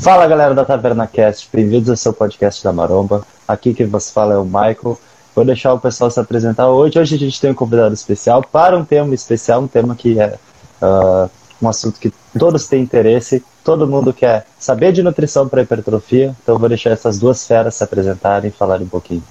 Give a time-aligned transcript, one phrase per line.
[0.00, 3.26] Fala galera da Taverna Cast, bem-vindos ao seu podcast da Maromba.
[3.48, 4.96] Aqui quem você fala é o Michael.
[5.34, 7.00] Vou deixar o pessoal se apresentar hoje.
[7.00, 10.38] Hoje a gente tem um convidado especial para um tema especial, um tema que é
[10.80, 11.28] uh,
[11.60, 16.34] um assunto que todos têm interesse, todo mundo quer saber de nutrição para hipertrofia.
[16.44, 19.24] Então vou deixar essas duas feras se apresentarem e falarem um pouquinho.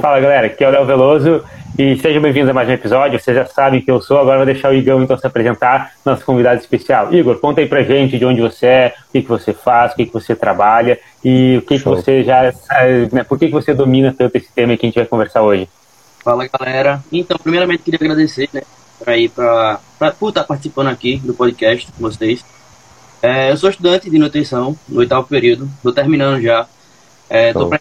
[0.00, 1.44] Fala galera, aqui é o Léo Veloso
[1.76, 3.18] e sejam bem-vindos a mais um episódio.
[3.18, 6.24] Vocês já sabem que eu sou, agora vou deixar o Igão então se apresentar, nosso
[6.24, 7.12] convidado especial.
[7.12, 9.96] Igor, conta aí pra gente de onde você é, o que, que você faz, o
[9.96, 12.52] que, que você trabalha e o que, que você já.
[13.10, 15.68] Né, por que, que você domina tanto esse tema que a gente vai conversar hoje.
[16.22, 18.62] Fala galera, então, primeiramente queria agradecer, né,
[19.00, 22.44] pra ir pra, pra, por estar participando aqui do podcast com vocês.
[23.20, 26.64] É, eu sou estudante de nutrição no oitavo período, tô terminando já.
[27.28, 27.80] É, tô pra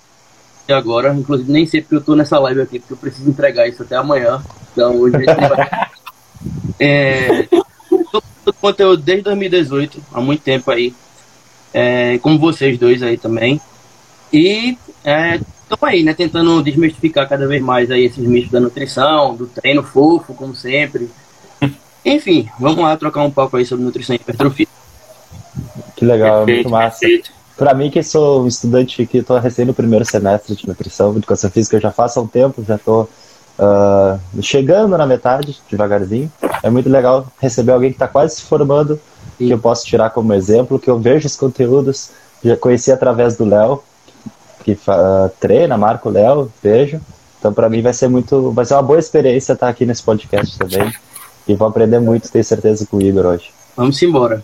[0.72, 1.13] agora.
[1.13, 3.95] Inclusive, nem sei porque eu tô nessa live aqui, porque eu preciso entregar isso até
[3.95, 4.41] amanhã.
[4.72, 5.89] Então, hoje a gente vai.
[6.80, 7.48] é,
[8.45, 10.94] tô conteúdo desde 2018, há muito tempo aí.
[11.73, 13.59] É, como vocês dois aí também.
[14.31, 16.14] E estamos é, aí, né?
[16.14, 21.09] Tentando desmistificar cada vez mais aí esses mitos da nutrição, do treino fofo, como sempre.
[22.05, 24.67] Enfim, vamos lá trocar um papo aí sobre nutrição e hipertrofia.
[25.95, 27.00] Que legal, perfeito, muito massa.
[27.00, 27.31] Perfeito.
[27.55, 31.77] Para mim, que sou estudante que estou recém no primeiro semestre de nutrição, educação física,
[31.77, 33.07] eu já faço há um tempo, já estou
[33.59, 36.31] uh, chegando na metade, devagarzinho.
[36.63, 38.99] É muito legal receber alguém que está quase se formando,
[39.37, 39.47] Sim.
[39.47, 42.09] que eu posso tirar como exemplo, que eu vejo os conteúdos,
[42.43, 43.83] já conheci através do Léo,
[44.63, 46.99] que uh, treina, marca o Léo, vejo.
[47.37, 50.57] Então, para mim, vai ser muito, vai ser uma boa experiência estar aqui nesse podcast
[50.57, 50.91] também.
[51.47, 53.51] E vou aprender muito, tenho certeza, com o Igor hoje.
[53.75, 54.41] Vamos embora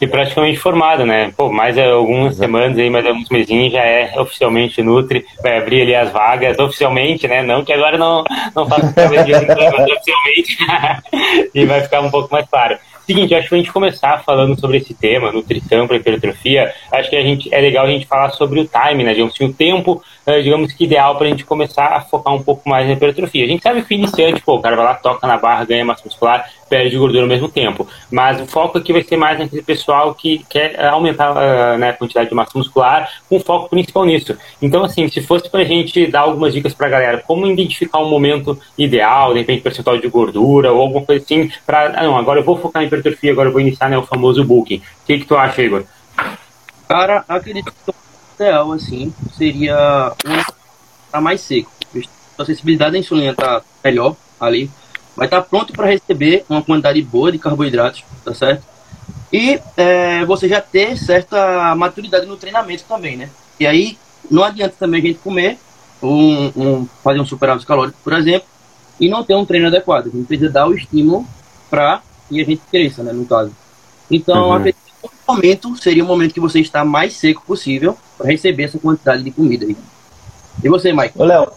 [0.00, 1.32] e praticamente formado, né?
[1.36, 5.94] Pô, mais algumas semanas aí, mais alguns mesinhos já é oficialmente Nutri, vai abrir ali
[5.94, 7.42] as vagas oficialmente, né?
[7.42, 10.58] Não que agora não, não faça de mas oficialmente,
[11.54, 12.76] e vai ficar um pouco mais claro.
[13.06, 17.16] Seguinte, acho que a gente começar falando sobre esse tema, nutrição para hipertrofia, acho que
[17.16, 19.12] a gente, é legal a gente falar sobre o time, né?
[19.12, 22.68] Digamos assim, o tempo, digamos que ideal para a gente começar a focar um pouco
[22.68, 23.44] mais na hipertrofia.
[23.44, 25.84] A gente sabe que o iniciante, pô, o cara vai lá, toca na barra, ganha
[25.84, 27.86] massa muscular, perde gordura ao mesmo tempo.
[28.10, 31.92] Mas o foco aqui vai ser mais naquele pessoal que quer aumentar uh, né, a
[31.92, 34.36] quantidade de massa muscular, com foco principal nisso.
[34.62, 37.98] Então, assim, se fosse para a gente dar algumas dicas para a galera, como identificar
[37.98, 42.16] um momento ideal, de repente percentual de gordura ou alguma coisa assim, para, ah, não,
[42.16, 44.76] agora eu vou focar na hipertrofia, agora eu vou iniciar né, o famoso booking.
[44.76, 45.84] O que, que tu acha, Igor?
[46.88, 47.92] Cara, acredito que
[48.34, 51.70] ideal, assim, seria um mais seco.
[52.36, 54.70] A sensibilidade da insulina tá melhor ali,
[55.16, 58.64] vai estar tá pronto para receber uma quantidade boa de carboidratos, tá certo?
[59.32, 63.30] E é, você já ter certa maturidade no treinamento também, né?
[63.58, 63.98] E aí
[64.30, 65.58] não adianta também a gente comer,
[66.02, 68.48] um, um fazer um superávit calórico, por exemplo,
[68.98, 70.06] e não ter um treino adequado.
[70.06, 71.26] A gente precisa dar o estímulo
[71.70, 73.52] para que a gente cresça, né, no caso.
[74.10, 74.52] Então, uhum.
[74.54, 78.78] acredito o momento seria o momento que você está mais seco possível para receber essa
[78.78, 79.76] quantidade de comida aí.
[80.62, 81.14] E você, Mike?
[81.20, 81.48] Ô, Léo,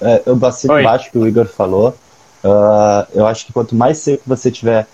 [0.00, 1.96] é, eu bastante baixo que o Igor falou.
[2.42, 4.86] Uh, eu acho que quanto mais seco você tiver,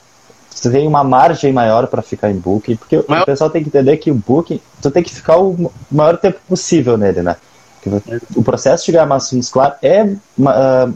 [0.48, 3.22] você tem uma margem maior para ficar em booking, porque maior...
[3.22, 6.38] o pessoal tem que entender que o booking, tu tem que ficar o maior tempo
[6.48, 7.36] possível nele, né?
[8.36, 10.18] O processo de ganhar massa muscular é uh,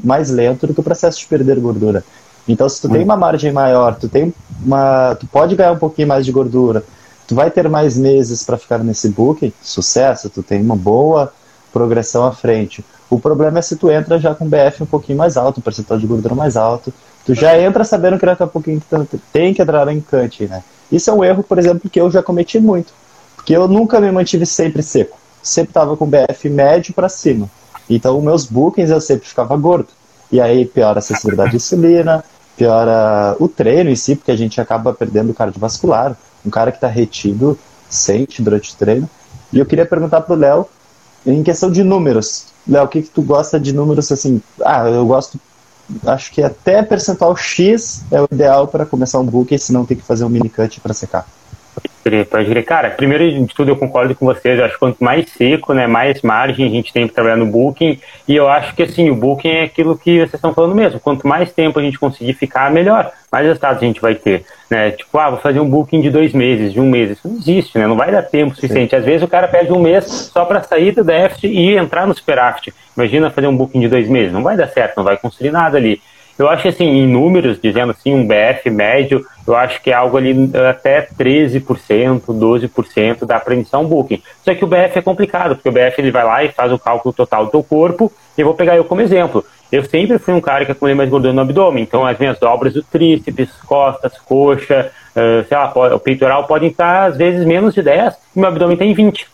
[0.05, 2.05] mais lento do que o processo de perder gordura.
[2.47, 4.33] Então, se tu tem uma margem maior, tu tem
[4.65, 6.85] uma, tu pode ganhar um pouquinho mais de gordura,
[7.27, 11.33] tu vai ter mais meses para ficar nesse booking, sucesso, tu tem uma boa
[11.73, 12.85] progressão à frente.
[13.11, 16.07] O problema é se tu entra já com BF um pouquinho mais alto, percentual de
[16.07, 16.93] gordura mais alto,
[17.25, 20.63] tu já entra sabendo que daqui a pouquinho tu tem que entrar em cut, né?
[20.93, 22.93] Isso é um erro, por exemplo, que eu já cometi muito.
[23.37, 25.19] Porque eu nunca me mantive sempre seco.
[25.43, 27.49] Sempre tava com BF médio para cima.
[27.89, 29.89] Então, meus bookings eu sempre ficava gordo.
[30.31, 32.25] E aí piora a sensibilidade de insulina,
[32.57, 36.17] piora o treino em si, porque a gente acaba perdendo o cardiovascular.
[36.45, 39.09] Um cara que está retido sente durante o treino.
[39.53, 40.67] E eu queria perguntar pro Léo,
[41.27, 44.41] em questão de números, Léo, o que, que tu gosta de números assim?
[44.65, 45.39] Ah, eu gosto,
[46.07, 50.03] acho que até percentual X é o ideal para começar um book, senão tem que
[50.03, 51.27] fazer um mini cut para secar.
[52.31, 52.65] Pode crer.
[52.65, 54.59] Cara, primeiro de tudo eu concordo com vocês.
[54.59, 57.47] Eu acho que quanto mais seco, né, mais margem a gente tem para trabalhar no
[57.47, 57.99] booking.
[58.29, 61.01] E eu acho que assim, o booking é aquilo que vocês estão falando mesmo.
[61.01, 63.11] Quanto mais tempo a gente conseguir ficar, melhor.
[63.33, 64.45] Mais resultados a gente vai ter.
[64.71, 64.91] Né?
[64.91, 67.13] Tipo, ah, vou fazer um booking de dois meses, de um mês.
[67.13, 67.87] Isso não existe, né?
[67.87, 68.91] Não vai dar tempo suficiente.
[68.91, 68.97] Sim.
[68.97, 72.15] Às vezes o cara perde um mês só para sair do déficit e entrar no
[72.15, 72.69] superaft.
[72.97, 74.33] Imagina fazer um booking de dois meses.
[74.33, 76.01] Não vai dar certo, não vai construir nada ali.
[76.39, 80.17] Eu acho assim, em números, dizendo assim, um BF médio, eu acho que é algo
[80.17, 84.21] ali eh, até 13%, 12% dá para iniciar um booking.
[84.43, 86.79] Só que o BF é complicado, porque o BF ele vai lá e faz o
[86.79, 89.45] cálculo total do teu corpo, e eu vou pegar eu como exemplo.
[89.71, 91.83] eu sempre fui um cara que acumulei mais gordura no abdômen.
[91.83, 97.07] Então, as minhas dobras do tríceps, costas, coxa, uh, sei lá, o peitoral podem estar,
[97.07, 99.27] às vezes, menos de 10 e meu abdômen tem 20.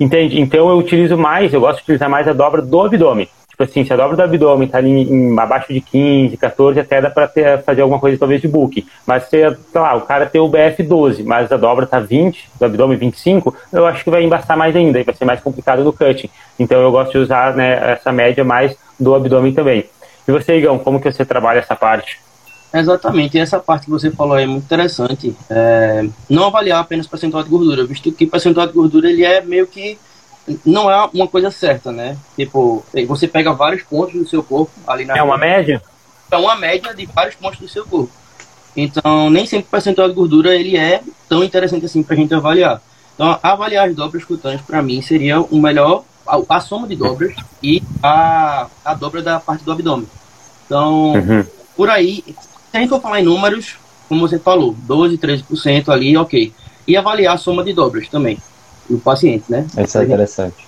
[0.00, 0.40] Entende?
[0.40, 3.28] Então, eu utilizo mais, eu gosto de utilizar mais a dobra do abdômen.
[3.52, 7.02] Tipo assim, se a dobra do abdômen está ali em, abaixo de 15, 14, até
[7.02, 7.28] dá para
[7.58, 8.84] fazer alguma coisa talvez de book.
[9.06, 12.48] Mas se, sei lá, o cara tem o BF 12, mas a dobra tá 20,
[12.58, 15.84] do abdômen 25, eu acho que vai embaçar mais ainda e vai ser mais complicado
[15.84, 16.30] no cutting.
[16.58, 19.84] Então eu gosto de usar né, essa média mais do abdômen também.
[20.26, 22.18] E você, Igão, como que você trabalha essa parte?
[22.72, 25.36] Exatamente, e essa parte que você falou é muito interessante.
[25.50, 29.66] É, não avaliar apenas percentual de gordura, visto que percentual de gordura ele é meio
[29.66, 29.98] que
[30.64, 32.16] não é uma coisa certa, né?
[32.36, 35.16] Tipo, você pega vários pontos do seu corpo ali na.
[35.16, 35.82] É uma média?
[36.30, 38.10] É uma média de vários pontos do seu corpo.
[38.76, 42.34] Então, nem sempre o percentual de gordura ele é tão interessante assim para a gente
[42.34, 42.80] avaliar.
[43.14, 47.34] Então, avaliar as dobras cutâneas para mim seria o melhor, a, a, soma de dobras
[47.62, 50.08] e a, a dobra da parte do abdômen.
[50.64, 51.44] Então, uhum.
[51.76, 53.76] por aí, se a gente for falar em números,
[54.08, 56.52] como você falou, 12, 13% ali, ok.
[56.88, 58.38] E avaliar a soma de dobras também
[58.88, 59.66] do paciente, né?
[59.78, 60.66] Isso é interessante.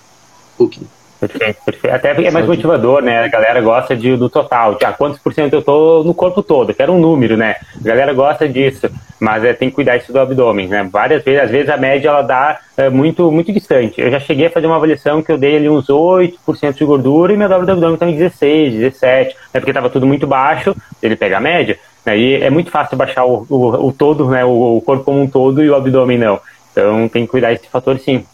[0.59, 0.83] Okay.
[1.29, 1.95] Perfeito, perfeito.
[1.95, 3.25] Até porque é mais motivador, né?
[3.25, 6.43] A galera gosta de, do total, de ah, quantos por cento eu tô no corpo
[6.43, 7.57] todo, quero um número, né?
[7.81, 10.89] A galera gosta disso, mas é, tem que cuidar isso do abdômen, né?
[10.91, 14.01] Várias vezes, às vezes a média ela dá é, muito, muito distante.
[14.01, 17.33] Eu já cheguei a fazer uma avaliação que eu dei ali uns 8% de gordura
[17.33, 19.61] e meu dobro do abdômen estava em 16, 17, né?
[19.61, 22.19] Porque estava tudo muito baixo, ele pega a média, né?
[22.19, 24.45] E é muito fácil baixar o, o, o todo, né?
[24.45, 26.41] O, o corpo como um todo e o abdômen não.
[26.75, 28.25] Então tem que cuidar desse fator sim.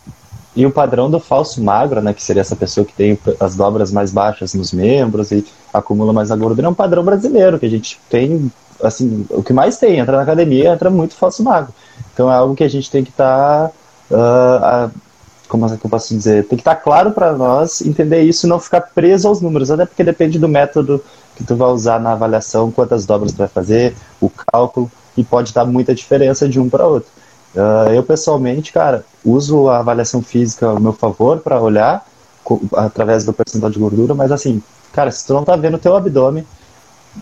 [0.56, 3.92] E o padrão do falso magro, né, que seria essa pessoa que tem as dobras
[3.92, 7.70] mais baixas nos membros e acumula mais a gordura, é um padrão brasileiro que a
[7.70, 8.50] gente tem,
[8.82, 11.72] assim, o que mais tem, entra na academia, entra muito falso magro.
[12.12, 13.70] Então é algo que a gente tem que estar,
[14.08, 15.00] tá, uh,
[15.48, 18.46] como é que eu posso dizer, tem que estar tá claro para nós entender isso
[18.46, 21.02] e não ficar preso aos números, até porque depende do método
[21.36, 25.52] que tu vai usar na avaliação, quantas dobras tu vai fazer, o cálculo, e pode
[25.52, 27.19] dar muita diferença de um para outro.
[27.55, 32.06] Uh, eu pessoalmente, cara, uso a avaliação física ao meu favor para olhar
[32.75, 34.62] através do percentual de gordura, mas assim,
[34.93, 36.47] cara, se tu não tá vendo o teu abdômen,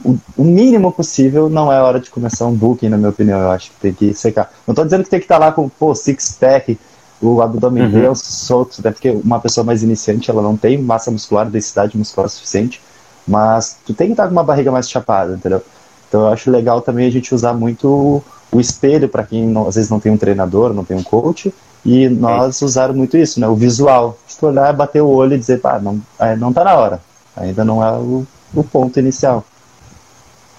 [0.05, 3.41] o, o, mínimo possível não é hora de começar um booking, na minha opinião.
[3.41, 4.53] Eu acho que tem que secar.
[4.67, 6.79] Não tô dizendo que tem que estar tá lá com, pô, six pack,
[7.21, 7.91] o abdômen uhum.
[7.91, 12.29] bem solto, até porque uma pessoa mais iniciante, ela não tem massa muscular, densidade muscular
[12.29, 12.81] suficiente,
[13.27, 15.63] mas tu tem que estar tá com uma barriga mais chapada, entendeu?
[16.09, 19.75] Então eu acho legal também a gente usar muito o espelho para quem não, às
[19.75, 21.53] vezes não tem um treinador, não tem um coach,
[21.85, 23.47] e nós usaram muito isso, né?
[23.47, 24.19] O visual.
[24.27, 27.01] De olhar, bater o olho e dizer, pá, não, é, não tá na hora.
[27.37, 29.45] Ainda não é o, o ponto inicial.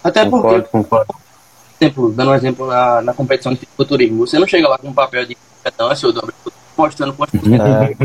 [0.04, 1.16] Até concordo, porque, concordo.
[1.80, 4.94] Exemplo, dando um exemplo na, na competição de fisiculturismo, você não chega lá com um
[4.94, 5.38] papel de
[5.78, 6.34] não, é seu dobro,
[6.78, 7.96] mostrando quanto é,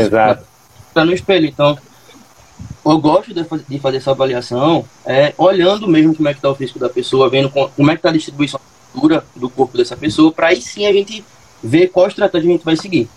[0.00, 0.44] Exato.
[0.94, 1.76] Tá no espelho, então
[2.84, 6.54] eu gosto de, de fazer essa avaliação é, olhando mesmo como é que está o
[6.54, 8.60] físico da pessoa, vendo como é que está a distribuição
[9.08, 11.24] da do corpo dessa pessoa, para aí sim a gente
[11.62, 13.08] ver qual estratégia a gente vai seguir.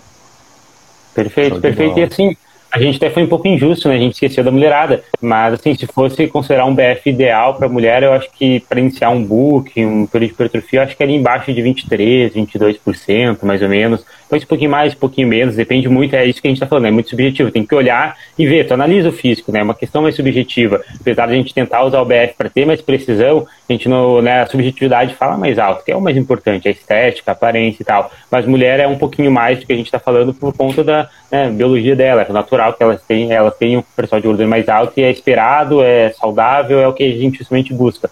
[1.13, 1.99] Perfeito, perfeito.
[1.99, 2.37] E assim,
[2.73, 3.93] a gente até foi um pouco injusto, né?
[3.93, 5.03] A gente esqueceu da mulherada.
[5.21, 9.11] Mas, assim, se fosse considerar um BF ideal para mulher, eu acho que para iniciar
[9.11, 13.61] um book, um período de hipertrofia, eu acho que ali embaixo de 23%, 22%, mais
[13.61, 14.03] ou menos.
[14.25, 16.65] Então, um pouquinho mais, um pouquinho menos, depende muito, é isso que a gente está
[16.65, 17.51] falando, é muito subjetivo.
[17.51, 19.59] Tem que olhar e ver, tu analisa o físico, né?
[19.59, 20.81] É uma questão mais subjetiva.
[20.99, 24.19] Apesar de a gente tentar usar o BF para ter mais precisão, a gente, no,
[24.19, 27.83] né, a subjetividade fala mais alto, que é o mais importante, a estética, a aparência
[27.83, 28.11] e tal.
[28.31, 31.07] Mas mulher é um pouquinho mais do que a gente está falando por conta da
[31.33, 34.69] né, biologia dela, é natural que elas têm, elas têm um percentual de gordura mais
[34.69, 38.07] alto e é esperado, é saudável, é o que a gente justamente busca.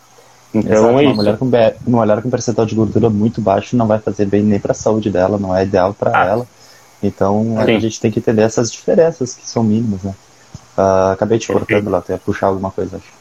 [0.51, 1.15] Então Exato, é uma isso.
[1.15, 1.45] Mulher com,
[1.85, 4.75] uma mulher com percentual de gordura muito baixo não vai fazer bem nem para a
[4.75, 6.25] saúde dela, não é ideal para ah.
[6.25, 6.47] ela.
[7.03, 7.75] Então Sim.
[7.75, 10.15] a gente tem que entender essas diferenças que são mínimas, né?
[10.75, 13.20] Uh, acabei te cortando lá, tu ia puxar alguma coisa, acho.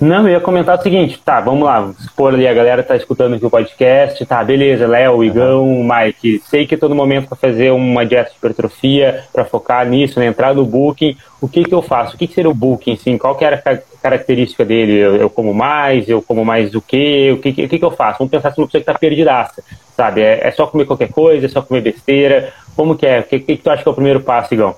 [0.00, 3.34] Não, eu ia comentar o seguinte, tá, vamos lá, supor ali, a galera tá escutando
[3.34, 5.86] aqui o podcast, tá, beleza, Léo, Igão, uhum.
[5.86, 10.24] Mike, sei que todo momento para fazer uma dieta de hipertrofia, para focar nisso, né,
[10.24, 12.14] entrar no booking, o que que eu faço?
[12.14, 13.18] O que, que seria o booking, sim?
[13.18, 14.92] Qual que era a característica dele?
[14.92, 16.08] Eu, eu como mais?
[16.08, 17.32] Eu como mais do quê?
[17.32, 18.18] O que, que, que, que eu faço?
[18.18, 19.62] Vamos pensar se uma pessoa que tá perdidaça,
[19.96, 20.22] sabe?
[20.22, 22.52] É, é, só comer qualquer coisa, é só comer besteira?
[22.74, 23.20] Como que é?
[23.20, 24.76] O que, que, que tu acha que é o primeiro passo, Igão?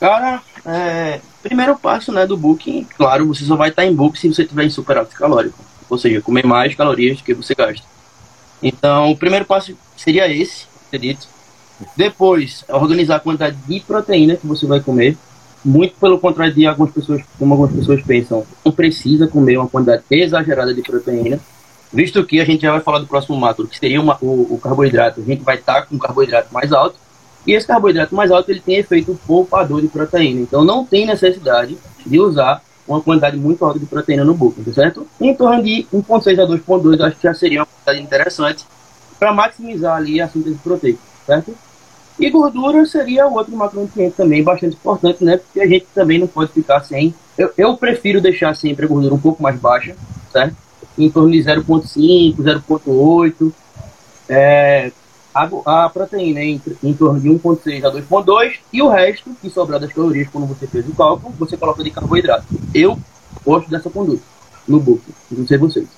[0.00, 4.28] Cara, é, primeiro passo né, do booking, claro, você só vai estar em book se
[4.28, 5.58] você tiver em superávit calórico.
[5.88, 7.86] Ou seja, comer mais calorias do que você gasta.
[8.62, 11.28] Então, o primeiro passo seria esse, acredito.
[11.96, 15.16] Depois, organizar a quantidade de proteína que você vai comer.
[15.62, 20.02] Muito pelo contrário de algumas pessoas, como algumas pessoas pensam, não precisa comer uma quantidade
[20.10, 21.40] exagerada de proteína,
[21.90, 24.58] visto que a gente já vai falar do próximo macro, que seria uma, o, o,
[24.58, 25.22] carboidrato.
[25.22, 26.96] A gente vai estar com carboidrato mais alto
[27.46, 30.40] E esse carboidrato mais alto ele tem efeito poupador de proteína.
[30.40, 34.72] Então não tem necessidade de usar uma quantidade muito alta de proteína no booking, tá
[34.72, 35.06] certo?
[35.20, 38.64] Em torno de 1.6 a 2.2 acho que já seria uma quantidade interessante
[39.18, 41.54] para maximizar ali a síntese proteica, certo?
[42.18, 45.38] E gordura seria outro macronutriente também bastante importante, né?
[45.38, 47.14] Porque a gente também não pode ficar sem.
[47.36, 49.96] Eu, eu prefiro deixar sempre a gordura um pouco mais baixa,
[50.30, 50.54] certo?
[50.96, 53.52] Em torno de 0,5, 0,8.
[54.28, 54.92] É,
[55.34, 59.80] a, a proteína em, em torno de 1,6 a 2,2 e o resto, que sobrar
[59.80, 62.46] das calorias quando você fez o cálculo, você coloca de carboidrato.
[62.72, 62.98] Eu
[63.44, 64.22] gosto dessa conduta
[64.66, 65.88] no book, não sei vocês.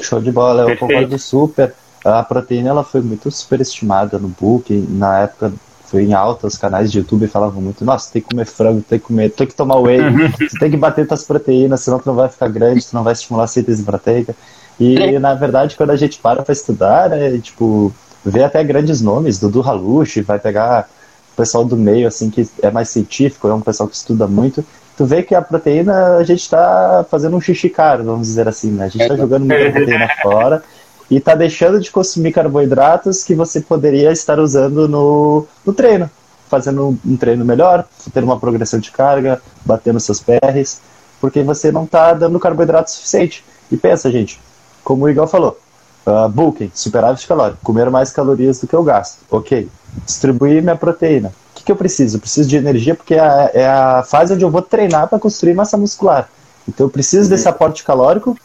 [0.00, 1.74] Show de bola, eu concordo super.
[2.04, 5.52] A proteína ela foi muito superestimada no book, na época
[5.84, 8.98] foi em alta, os canais de YouTube falavam muito, nossa, tem que comer frango, tem
[8.98, 10.30] que comer, tem que tomar whey, uhum.
[10.30, 13.12] você tem que bater suas proteínas, senão tu não vai ficar grande, tu não vai
[13.12, 14.34] estimular a síntese proteica.
[14.78, 17.92] E na verdade, quando a gente para para estudar, né, tipo,
[18.24, 20.88] vê até grandes nomes, Dudu Halushi, vai pegar
[21.32, 24.64] o pessoal do meio, assim, que é mais científico, é um pessoal que estuda muito,
[24.96, 28.70] tu vê que a proteína, a gente está fazendo um xixi caro, vamos dizer assim,
[28.70, 28.84] né?
[28.84, 30.62] A gente está jogando muita proteína fora
[31.10, 36.10] e está deixando de consumir carboidratos que você poderia estar usando no, no treino,
[36.48, 40.80] fazendo um treino melhor, tendo uma progressão de carga, batendo seus PRs,
[41.20, 43.44] porque você não está dando carboidrato suficiente.
[43.72, 44.40] E pensa, gente,
[44.84, 45.58] como o Igor falou,
[46.06, 49.18] Uh, booking, superávit calórico, comer mais calorias do que eu gasto.
[49.30, 49.68] Ok.
[50.06, 51.28] Distribuir minha proteína.
[51.28, 52.16] O que, que eu preciso?
[52.16, 55.18] Eu preciso de energia porque é a, é a fase onde eu vou treinar para
[55.18, 56.28] construir massa muscular.
[56.66, 58.36] Então eu preciso desse aporte calórico,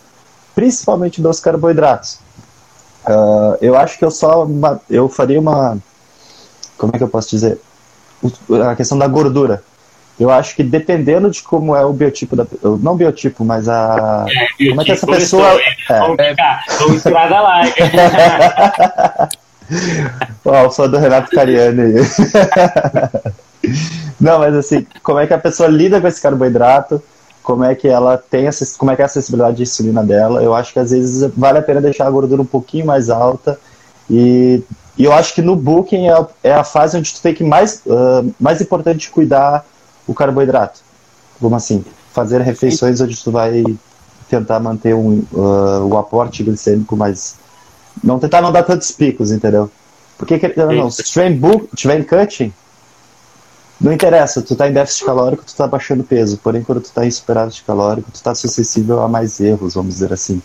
[0.54, 2.20] principalmente dos carboidratos.
[3.08, 5.78] Uh, eu acho que eu só uma, eu faria uma
[6.78, 7.60] como é que eu posso dizer
[8.68, 9.64] a questão da gordura
[10.20, 12.48] eu acho que dependendo de como é o biotipo da
[12.82, 16.00] não biotipo, mas a é, biotipo, como é que essa pessoa é.
[16.00, 17.74] vamos ficar, vamos tirar da live.
[20.46, 21.96] Ó, do Renato Cariani aí.
[24.22, 27.04] não, mas assim, como é que a pessoa lida com esse carboidrato?
[27.42, 30.42] Como é que ela tem essa, como é que é a acessibilidade de insulina dela?
[30.42, 33.60] Eu acho que às vezes vale a pena deixar a gordura um pouquinho mais alta
[34.10, 34.64] e
[34.98, 37.82] e eu acho que no booking é, é a fase onde tu tem que mais,
[37.86, 39.66] uh, mais importante cuidar
[40.08, 40.80] o carboidrato.
[41.40, 41.84] Como assim?
[42.14, 43.64] Fazer refeições onde tu vai
[44.30, 47.36] tentar manter um, uh, o aporte glicêmico mais.
[48.04, 49.70] Não tentar não dar tantos picos, entendeu?
[50.18, 52.54] Porque, não, não, se tiver em, book, tiver em cutting,
[53.80, 56.38] não interessa, tu tá em déficit calórico, tu tá baixando peso.
[56.38, 60.14] Porém, quando tu tá em superávit calórico, tu tá suscetível a mais erros, vamos dizer
[60.14, 60.42] assim.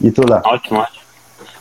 [0.00, 0.42] E tu lá?
[0.44, 0.97] Ótimo, ótimo.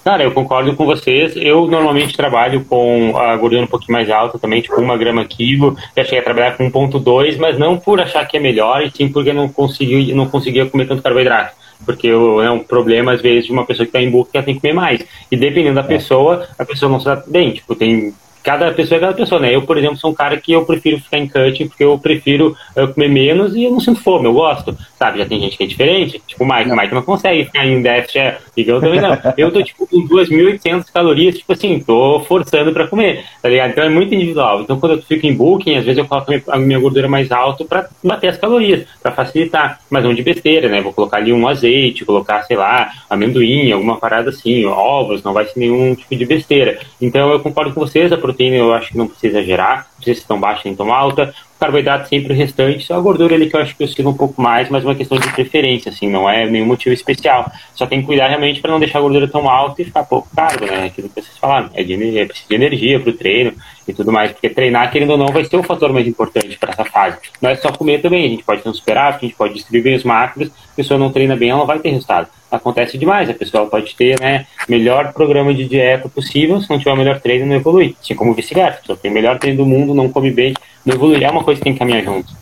[0.08, 1.36] Cara, eu concordo com vocês.
[1.36, 5.76] Eu normalmente trabalho com a gordura um pouquinho mais alta também, tipo uma grama quilo.
[5.98, 9.10] Já cheguei a trabalhar com 1.2, mas não por achar que é melhor, e sim
[9.10, 11.58] porque não consegui, não conseguia comer tanto carboidrato.
[11.86, 14.46] Porque é um problema, às vezes, de uma pessoa que está em bulk que ela
[14.46, 15.06] tem que comer mais.
[15.30, 15.84] E dependendo da é.
[15.84, 17.52] pessoa, a pessoa não se dá bem.
[17.52, 18.14] Tipo, tem
[18.48, 19.54] cada pessoa é cada pessoa, né?
[19.54, 22.56] Eu, por exemplo, sou um cara que eu prefiro ficar em cutting porque eu prefiro
[22.78, 25.20] eu comer menos e eu não sinto fome, eu gosto, sabe?
[25.20, 27.82] Já tem gente que é diferente, tipo o Mike, o Mike não consegue ficar em
[27.82, 29.18] déficit, é, eu também não.
[29.36, 33.72] Eu tô, tipo, com 2.800 calorias, tipo assim, tô forçando pra comer, tá ligado?
[33.72, 34.62] Então é muito individual.
[34.62, 37.66] Então quando eu fico em booking, às vezes eu coloco a minha gordura mais alta
[37.66, 40.80] pra bater as calorias, pra facilitar, mas não de besteira, né?
[40.80, 45.44] Vou colocar ali um azeite, colocar, sei lá, amendoim, alguma parada assim, ovos, não vai
[45.48, 46.80] ser nenhum tipo de besteira.
[47.02, 50.22] Então eu concordo com vocês, a proteína eu acho que não precisa exagerar, não precisa
[50.22, 51.34] ser tão baixa nem tão alta.
[51.56, 54.14] O carboidrato sempre o restante, só a gordura ali que eu acho que oscila um
[54.14, 57.52] pouco mais, mas uma questão de preferência, assim, não é nenhum motivo especial.
[57.74, 60.28] Só tem que cuidar realmente para não deixar a gordura tão alta e ficar pouco
[60.36, 60.86] carbo, né?
[60.86, 63.54] Aquilo que vocês falaram, é de, é preciso de energia para o treino
[63.88, 66.72] e tudo mais, porque treinar, querendo ou não, vai ser o fator mais importante para
[66.72, 67.18] essa fase.
[67.42, 69.98] Não é só comer também, a gente pode ter um superávit, a gente pode distribuir
[69.98, 73.30] os macros, a pessoa não treina bem, ela não vai ter resultado acontece demais.
[73.30, 77.20] A pessoa pode ter né, melhor programa de dieta possível, se não tiver o melhor
[77.20, 77.96] treino, não evolui.
[78.02, 78.78] Assim como vice-versa.
[78.78, 80.54] A pessoa tem o melhor treino do mundo, não come bem,
[80.86, 81.24] não evolui.
[81.24, 82.34] É uma coisa que tem que caminhar junto.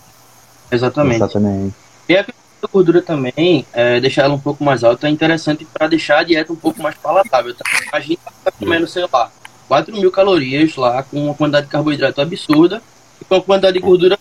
[0.71, 1.17] Exatamente.
[1.17, 1.75] Exatamente.
[2.07, 2.25] E a
[2.71, 6.51] gordura também, é, deixar ela um pouco mais alta, é interessante para deixar a dieta
[6.51, 7.53] um pouco mais palatável.
[7.53, 7.63] Tá?
[7.91, 9.31] A gente está comendo, sei lá,
[9.67, 12.81] 4 mil calorias lá, com uma quantidade de carboidrato absurda
[13.21, 14.17] e com uma quantidade de gordura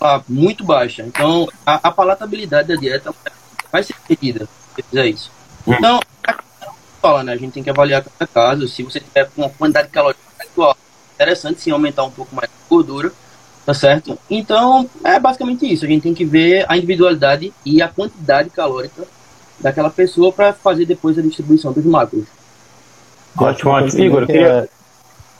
[0.00, 1.02] lá, muito baixa.
[1.02, 3.14] Então, a, a palatabilidade da dieta
[3.72, 4.48] vai ser perdida
[4.82, 5.30] fizer isso.
[5.66, 6.00] Então,
[7.00, 7.32] fala, né?
[7.32, 8.68] A gente tem que avaliar cada caso.
[8.68, 10.20] Se você tiver com uma quantidade de calorias
[10.52, 13.12] igual, é interessante sim aumentar um pouco mais a gordura,
[13.64, 14.18] tá certo?
[14.30, 15.84] Então, é basicamente isso.
[15.84, 19.04] A gente tem que ver a individualidade e a quantidade calórica
[19.60, 22.24] daquela pessoa para fazer depois a distribuição dos macros.
[23.36, 24.02] Ótimo, ótimo.
[24.02, 24.68] Igor, eu queria.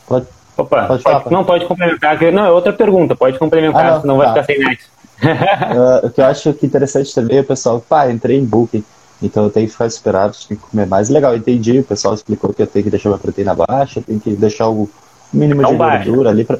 [0.06, 0.26] Pode,
[0.56, 2.20] Opa, pode, pode não pode complementar.
[2.32, 4.24] Não, é outra pergunta, pode complementar, ah, não, senão tá.
[4.24, 4.82] vai ficar sem net.
[5.22, 8.84] uh, o que eu acho que interessante também é o pessoal, pá, entrei em booking.
[9.22, 11.08] Então eu tenho que ficar esperado, tenho que comer mais.
[11.08, 11.78] Legal, entendi.
[11.78, 14.88] O pessoal explicou que eu tenho que deixar minha proteína baixa, tenho que deixar o,
[15.32, 16.58] mínimo de gordura ali para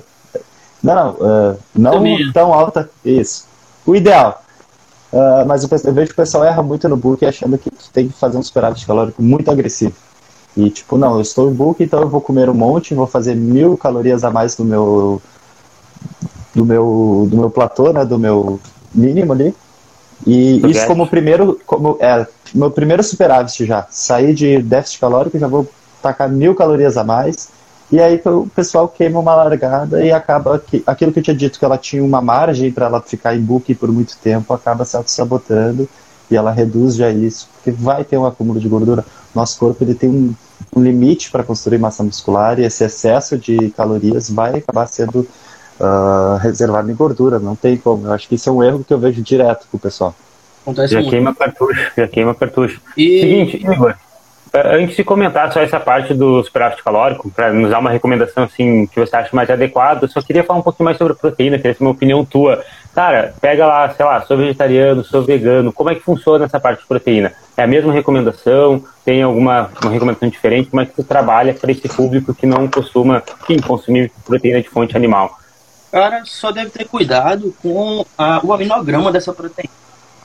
[0.83, 2.89] não, não, uh, não tão alta.
[3.05, 3.47] Isso.
[3.85, 4.43] O ideal.
[5.13, 8.09] Uh, mas eu, eu, vejo que o pessoal erra muito no book achando que tem
[8.09, 9.95] que fazer um superávit calórico muito agressivo.
[10.57, 13.35] E tipo, não, eu estou em book, então eu vou comer um monte, vou fazer
[13.35, 15.23] mil calorias a mais do meu
[16.55, 18.61] do meu do meu platô, né, do meu
[18.95, 19.55] mínimo ali.
[20.27, 23.87] E isso como primeiro, como é meu primeiro superávit já.
[23.91, 25.69] Sair de déficit calórico, já vou
[26.03, 27.49] tacar mil calorias a mais
[27.91, 31.59] e aí o pessoal queima uma largada e acaba que aquilo que eu tinha dito
[31.59, 34.95] que ela tinha uma margem para ela ficar em book por muito tempo acaba se
[34.95, 35.89] auto-sabotando
[36.31, 39.07] e ela reduz já isso, porque vai ter um acúmulo de gordura.
[39.35, 40.35] Nosso corpo ele tem um,
[40.77, 45.27] um limite para construir massa muscular e esse excesso de calorias vai acabar sendo
[45.81, 48.07] uh, reservado em gordura, não tem como.
[48.07, 50.15] Eu acho que isso é um erro que eu vejo direto com o pessoal.
[50.63, 51.11] Acontece já muito.
[51.11, 52.81] queima cartucho, já queima cartucho.
[52.97, 53.21] E...
[53.21, 53.95] Seguinte, Igor,
[54.53, 58.45] é, antes de comentar só essa parte do superávit calórico, para nos dar uma recomendação
[58.45, 61.59] assim que você acha mais adequada, eu só queria falar um pouquinho mais sobre proteína,
[61.59, 62.63] queria saber uma opinião tua.
[62.95, 66.81] Cara, pega lá, sei lá, sou vegetariano, sou vegano, como é que funciona essa parte
[66.81, 67.33] de proteína?
[67.57, 68.83] É a mesma recomendação?
[69.05, 70.71] Tem alguma uma recomendação diferente?
[70.71, 74.69] Como é que você trabalha para esse público que não costuma enfim, consumir proteína de
[74.69, 75.38] fonte animal?
[75.91, 79.73] Cara, só deve ter cuidado com a, o aminograma dessa proteína.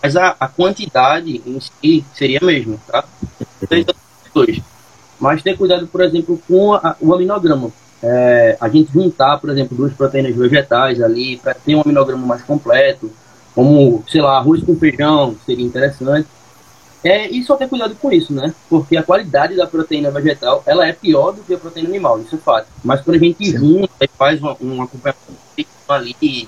[0.01, 3.05] Mas a, a quantidade em si seria a mesma, tá?
[5.19, 7.71] Mas ter cuidado, por exemplo, com a, o aminograma.
[8.01, 12.43] É, a gente juntar, por exemplo, duas proteínas vegetais ali para ter um aminograma mais
[12.43, 13.09] completo,
[13.55, 16.27] como, sei lá, arroz com feijão, seria interessante.
[17.03, 18.53] É, e só ter cuidado com isso, né?
[18.69, 22.35] Porque a qualidade da proteína vegetal, ela é pior do que a proteína animal, isso
[22.35, 22.67] é fato.
[22.83, 23.57] Mas quando a gente Sim.
[23.57, 26.47] junta e faz um, um acompanhamento ali,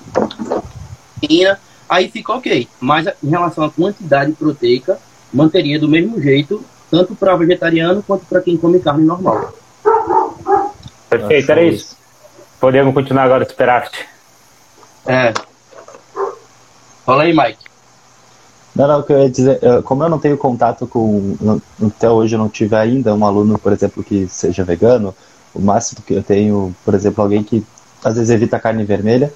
[1.90, 2.70] aí fica ok.
[2.80, 4.98] Mas em relação à quantidade proteica,
[5.34, 9.54] manteria do mesmo jeito tanto para vegetariano quanto para quem come carne normal.
[11.10, 11.98] Perfeito, era isso.
[12.60, 14.06] Podemos continuar agora o Superaft.
[15.06, 15.34] É.
[17.06, 17.65] Fala aí, Mike.
[18.76, 21.60] Não, não, o que eu ia dizer, como eu não tenho contato com.
[21.82, 25.16] Até hoje eu não tive ainda um aluno, por exemplo, que seja vegano,
[25.54, 27.66] o máximo que eu tenho, por exemplo, alguém que
[28.04, 29.32] às vezes evita carne vermelha,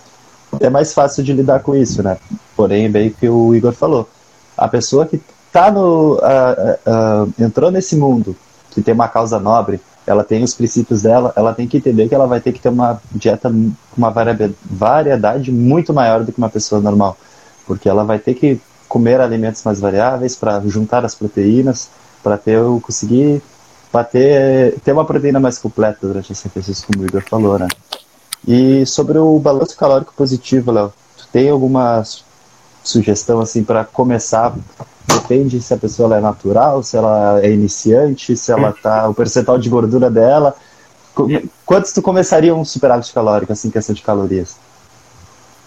[0.59, 2.17] é mais fácil de lidar com isso, né?
[2.55, 4.09] Porém, bem que o Igor falou.
[4.57, 5.21] A pessoa que
[5.51, 8.35] tá no, uh, uh, entrou nesse mundo
[8.71, 12.15] que tem uma causa nobre, ela tem os princípios dela, ela tem que entender que
[12.15, 14.13] ela vai ter que ter uma dieta com uma
[14.65, 17.17] variedade muito maior do que uma pessoa normal,
[17.65, 21.89] porque ela vai ter que comer alimentos mais variáveis para juntar as proteínas,
[22.21, 23.41] para ter conseguir
[23.93, 27.67] bater ter uma proteína mais completa durante esse exercício, como o Igor falou, né?
[28.47, 32.03] E sobre o balanço calórico positivo, Léo, tu tem alguma
[32.83, 34.53] sugestão assim para começar
[35.13, 39.07] Depende se a pessoa é natural, se ela é iniciante, se ela tá.
[39.09, 40.55] o percentual de gordura dela.
[41.65, 44.55] Quantos tu começaria um superávit calórico, assim, questão de calorias?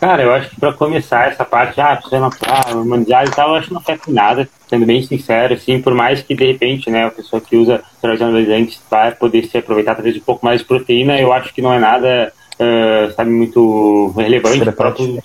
[0.03, 3.55] Cara, eu acho que para começar essa parte, ah, precisa natural, humanidade e tal, eu
[3.55, 7.05] acho que não afeta nada, sendo bem sincero, assim, por mais que de repente, né,
[7.05, 10.67] a pessoa que usa esteroides anabolizantes vai poder se aproveitar talvez um pouco mais de
[10.67, 14.69] proteína, eu acho que não é nada uh, sabe, muito relevante.
[14.69, 15.23] O próprio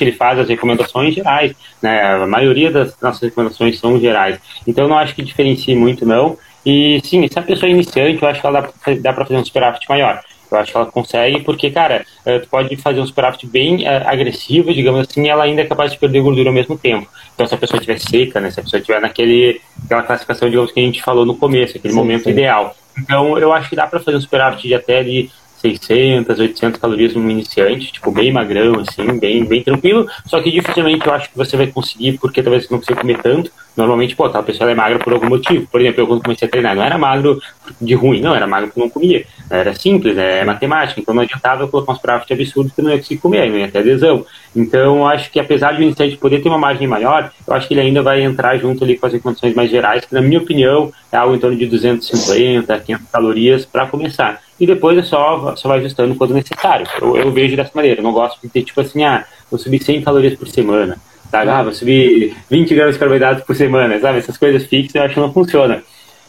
[0.00, 2.22] ele faz as recomendações gerais, né?
[2.22, 4.38] A maioria das nossas recomendações são gerais.
[4.64, 6.38] Então, não acho que diferencie muito, não.
[6.64, 9.40] E, sim, se a pessoa é iniciante, eu acho que ela dá, dá para fazer
[9.40, 10.20] um superávit maior.
[10.50, 14.06] Eu acho que ela consegue, porque, cara, uh, tu pode fazer um superávit bem uh,
[14.06, 17.08] agressivo, digamos assim, e ela ainda é capaz de perder gordura ao mesmo tempo.
[17.34, 20.72] Então, se a pessoa estiver seca, né, se a pessoa estiver naquele, aquela classificação, digamos,
[20.72, 22.30] que a gente falou no começo, aquele sim, momento sim.
[22.30, 22.74] ideal.
[22.98, 27.14] Então, eu acho que dá para fazer um superávit de até ali 600, 800 calorias
[27.14, 30.08] no iniciante, tipo, bem magrão, assim, bem, bem tranquilo.
[30.26, 33.18] Só que dificilmente eu acho que você vai conseguir, porque talvez você não precisa comer
[33.18, 33.50] tanto.
[33.76, 35.66] Normalmente, pô, a pessoa é magra por algum motivo.
[35.70, 37.40] Por exemplo, eu quando comecei a treinar, não era magro
[37.80, 39.24] de ruim, não, era magro porque não comia.
[39.48, 41.00] Era simples, é matemática.
[41.00, 43.70] Então não adiantava eu colocar uns pratos absurdos que não ia conseguir comer, não ia
[43.70, 44.26] ter adesão.
[44.54, 47.68] Então, eu acho que apesar de o iniciante poder ter uma margem maior, eu acho
[47.68, 50.40] que ele ainda vai entrar junto ali com as condições mais gerais, que na minha
[50.40, 55.56] opinião é algo em torno de 250, 500 calorias para começar e depois é só,
[55.56, 56.86] só vai ajustando quando necessário.
[57.00, 59.82] Eu, eu vejo dessa maneira, eu não gosto de ter tipo assim, ah, vou subir
[59.82, 60.98] 100 calorias por semana,
[61.30, 61.50] sabe?
[61.50, 64.18] Ah, vou subir 20 gramas de carboidrato por semana, sabe?
[64.18, 65.82] Essas coisas fixas eu acho que não funciona.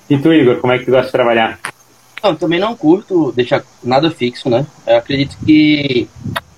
[0.10, 1.60] E tu, Igor, como é que tu gosta de trabalhar?
[2.24, 4.66] Não, também não curto deixar nada fixo, né?
[4.88, 6.08] Eu acredito que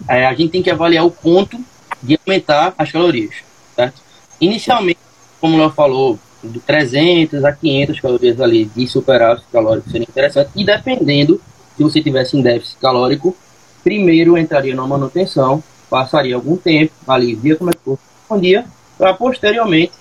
[0.07, 1.57] é, a gente tem que avaliar o ponto
[2.03, 3.33] de aumentar as calorias,
[3.75, 3.99] certo?
[4.39, 4.99] Inicialmente,
[5.41, 10.51] como o Léo falou, de 300 a 500 calorias ali de superávit calórico seria interessante,
[10.55, 11.41] e dependendo
[11.77, 13.35] se você tivesse em déficit calórico,
[13.83, 18.65] primeiro entraria na manutenção, passaria algum tempo ali, via como é que respondia,
[18.97, 19.91] para posteriormente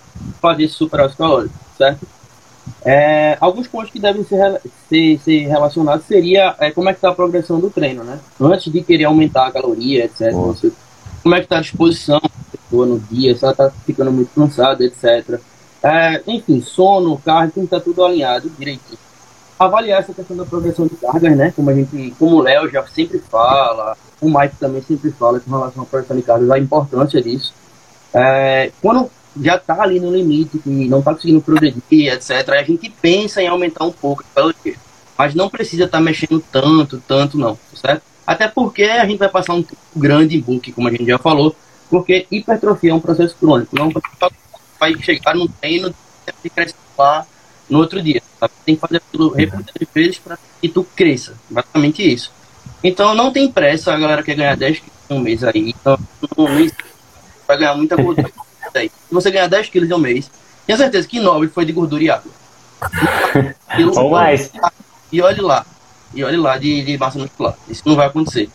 [0.40, 2.06] fazer esse superávit calórico, certo?
[2.84, 7.10] É, alguns pontos que devem ser, ser, ser relacionados seria é, como é que está
[7.10, 8.20] a progressão do treino, né?
[8.40, 10.32] Antes de querer aumentar a caloria, etc.
[10.32, 10.72] Você,
[11.22, 14.30] como é que está a disposição da pessoa no dia, se ela está ficando muito
[14.34, 15.40] cansada, etc.
[15.82, 18.98] É, enfim, sono, carga, tem que estar tá tudo alinhado direitinho.
[19.64, 21.52] Avaliar essa questão da progressão de cargas, né?
[21.54, 25.50] Como a gente, como o Léo já sempre fala, o Mike também sempre fala com
[25.50, 27.54] relação à progressão de cargas, a importância disso.
[28.12, 32.48] É, quando já está ali no limite, que não está conseguindo progredir, etc.
[32.50, 34.24] A gente pensa em aumentar um pouco
[35.16, 38.02] mas não precisa estar tá mexendo tanto, tanto não, certo?
[38.26, 41.18] Até porque a gente vai passar um tempo grande em book, como a gente já
[41.18, 41.54] falou,
[41.88, 43.90] porque hipertrofia é um processo crônico, não
[44.80, 45.94] vai chegar no treino
[46.44, 47.26] e crescer lá
[47.72, 48.22] no outro dia.
[48.38, 48.52] Sabe?
[48.66, 52.30] Tem que fazer aquilo repetidas vezes para que tu cresça, basicamente isso.
[52.84, 55.98] Então não tem pressa, a galera quer ganhar 10 quilos em um mês aí, então
[56.36, 56.70] não, não
[57.48, 58.30] vai ganhar muita gordura.
[58.72, 60.30] Se você ganhar 10 quilos em um mês,
[60.66, 62.32] tenha certeza que 9 foi de gordura e água.
[63.96, 64.50] Ou mais.
[65.10, 65.64] E olhe lá.
[66.14, 67.56] E olhe lá de, de massa muscular.
[67.68, 68.50] Isso não vai acontecer.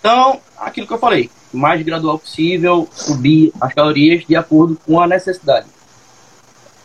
[0.00, 5.06] Então, aquilo que eu falei, mais gradual possível, subir as calorias de acordo com a
[5.06, 5.66] necessidade.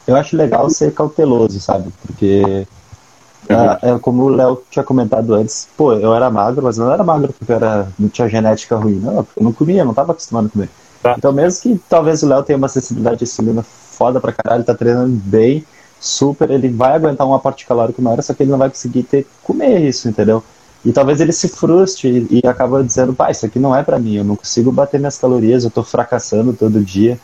[0.10, 1.93] Eu acho legal ser cauteloso, sabe?
[2.02, 2.67] Porque,
[3.48, 7.04] ah, é, como o Léo tinha comentado antes, pô, eu era magro, mas não era
[7.04, 10.48] magro porque eu era, não tinha genética ruim, não, eu não comia, não estava acostumado
[10.48, 10.69] a comer.
[11.04, 11.13] Tá.
[11.15, 14.74] Então, mesmo que talvez o Léo tenha uma sensibilidade de insulina foda pra caralho, tá
[14.74, 15.63] treinando bem,
[16.00, 19.28] super, ele vai aguentar um aporte calórico maior, só que ele não vai conseguir ter,
[19.43, 20.43] comer isso, entendeu?
[20.84, 24.00] E talvez ele se frustre e, e acaba dizendo, pá, isso aqui não é para
[24.00, 27.19] mim, eu não consigo bater minhas calorias, eu tô fracassando todo dia,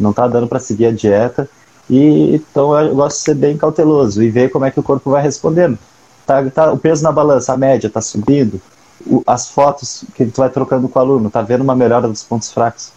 [0.00, 1.46] não tá dando para seguir a dieta.
[1.92, 5.10] E então eu gosto de ser bem cauteloso e ver como é que o corpo
[5.10, 5.78] vai respondendo.
[6.26, 8.60] Tá, tá, o peso na balança, a média, tá subindo.
[9.06, 12.22] O, as fotos que tu vai trocando com o aluno, tá vendo uma melhora dos
[12.22, 12.92] pontos fracos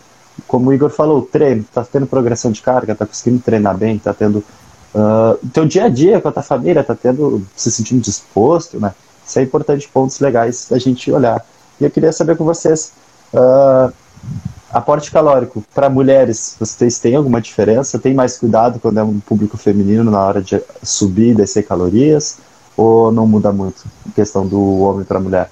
[0.48, 4.14] como o Igor falou, treino, tá tendo progressão de carga, tá conseguindo treinar bem, tá
[4.14, 4.44] tendo
[4.94, 8.94] uh, teu dia a dia com a tua família, tá tendo, se sentindo disposto, né?
[9.26, 11.44] Isso é importante, pontos legais da gente olhar.
[11.80, 12.92] E eu queria saber com vocês,
[13.34, 13.92] uh,
[14.72, 18.00] aporte calórico para mulheres, vocês têm alguma diferença?
[18.00, 22.38] Tem mais cuidado quando é um público feminino na hora de subir e descer calorias?
[22.78, 25.50] Ou não muda muito a questão do homem para mulher?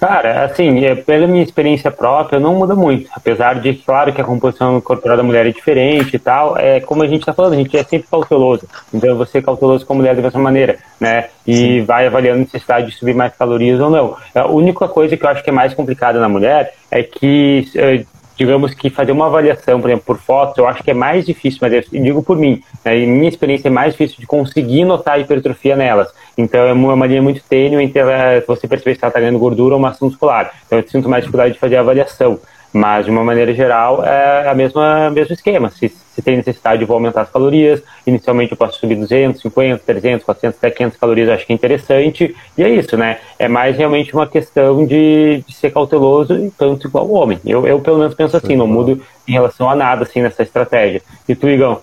[0.00, 3.10] Cara, assim, é, pela minha experiência própria, não muda muito.
[3.14, 7.02] Apesar de, claro, que a composição corporal da mulher é diferente e tal, é como
[7.02, 8.66] a gente está falando, a gente é sempre cauteloso.
[8.94, 11.28] Então, você é cauteloso com a mulher da mesma maneira, né?
[11.46, 11.84] E Sim.
[11.84, 14.16] vai avaliando a necessidade de subir mais calorias ou não.
[14.34, 18.02] A única coisa que eu acho que é mais complicada na mulher é que é,
[18.40, 21.58] digamos que fazer uma avaliação, por exemplo, por fotos, eu acho que é mais difícil,
[21.60, 25.18] mas eu digo por mim, né, minha experiência é mais difícil de conseguir notar a
[25.18, 26.08] hipertrofia nelas.
[26.38, 29.74] Então é uma linha muito tênue entre ela, você perceber se ela está ganhando gordura
[29.74, 30.52] ou massa muscular.
[30.66, 32.40] Então eu sinto mais dificuldade de fazer a avaliação.
[32.72, 35.70] Mas, de uma maneira geral, é a mesma mesmo esquema.
[35.70, 37.82] Se, se tem necessidade, eu vou aumentar as calorias.
[38.06, 41.28] Inicialmente, eu posso subir 200, 50, 300, 400, até 500 calorias.
[41.28, 42.36] Eu acho que é interessante.
[42.56, 43.18] E é isso, né?
[43.38, 47.40] É mais realmente uma questão de, de ser cauteloso, tanto igual o homem.
[47.44, 51.02] Eu, eu, pelo menos, penso assim, não mudo em relação a nada, assim, nessa estratégia.
[51.28, 51.80] E tu, Igão?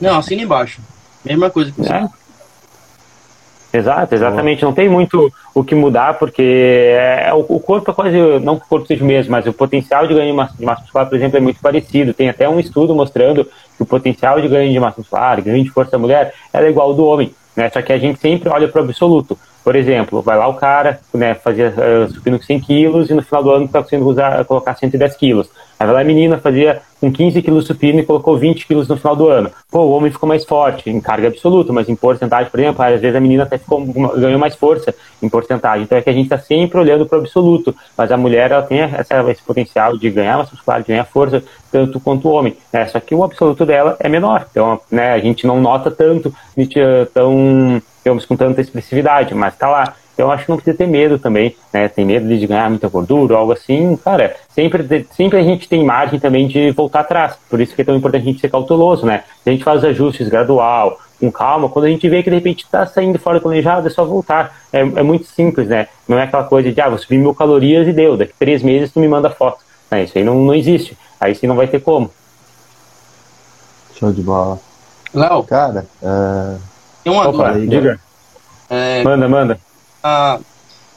[0.00, 0.80] Não, assina embaixo.
[1.22, 1.92] Mesma coisa que você.
[1.92, 2.08] É.
[3.74, 4.62] Exato, exatamente.
[4.62, 8.68] Não tem muito o que mudar, porque é, o, corpo é quase, não que o
[8.68, 11.16] corpo seja o mesmo, mas o potencial de ganho de massa, de massa muscular, por
[11.16, 12.14] exemplo, é muito parecido.
[12.14, 15.70] Tem até um estudo mostrando que o potencial de ganho de massa muscular, ganho de
[15.70, 17.34] força da mulher, é igual ao do homem.
[17.56, 17.68] Né?
[17.68, 19.36] Só que a gente sempre olha para o absoluto.
[19.64, 23.22] Por exemplo, vai lá o cara, né, fazia uh, supino com 100 quilos e no
[23.22, 25.48] final do ano está conseguindo usar, colocar 110 quilos.
[25.78, 28.96] Aí vai lá a menina, fazia com 15 quilos supino e colocou 20 quilos no
[28.96, 29.50] final do ano.
[29.70, 33.00] Pô, o homem ficou mais forte em carga absoluta, mas em porcentagem, por exemplo, às
[33.00, 35.84] vezes a menina até ficou, ganhou mais força em porcentagem.
[35.84, 38.62] Então é que a gente está sempre olhando para o absoluto, mas a mulher ela
[38.62, 42.56] tem essa, esse potencial de ganhar massa muscular, de ganhar força, tanto quanto o homem.
[42.72, 42.86] Né?
[42.86, 44.46] Só que o absoluto dela é menor.
[44.50, 46.32] Então né, a gente não nota tanto,
[47.12, 49.94] tão, digamos, com tanta expressividade, mas está lá.
[50.12, 51.88] Então, eu acho que não precisa ter medo também, né?
[51.88, 54.36] Tem medo de ganhar muita gordura ou algo assim, cara.
[54.50, 57.36] Sempre, sempre a gente tem margem também de voltar atrás.
[57.50, 59.24] Por isso que é tão importante a gente ser cauteloso, né?
[59.44, 62.86] A gente faz ajustes gradual, com calma, quando a gente vê que de repente está
[62.86, 64.54] saindo fora do planejado, é só voltar.
[64.72, 65.88] É, é, muito simples, né?
[66.06, 68.92] Não é aquela coisa de, ah, vou subir mil calorias e deu, daqui três meses
[68.92, 69.58] tu me manda foto.
[69.90, 70.04] Né?
[70.04, 70.96] Isso aí não, não existe.
[71.20, 72.10] Aí sim não vai ter como.
[73.98, 74.60] Show de bola.
[75.12, 75.42] Léo.
[75.44, 76.73] Cara, uh...
[77.04, 77.76] tem uma Opa, dúvida.
[77.76, 78.00] Diga.
[78.68, 79.04] É...
[79.04, 79.60] Manda, manda
[80.04, 80.38] ah,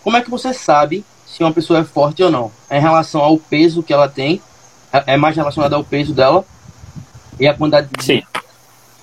[0.04, 2.52] como é que você sabe se uma pessoa é forte ou não?
[2.70, 4.42] É em relação ao peso que ela tem,
[4.92, 6.44] é, é mais relacionado ao peso dela
[7.40, 8.04] e a quantidade de.
[8.04, 8.24] Sim.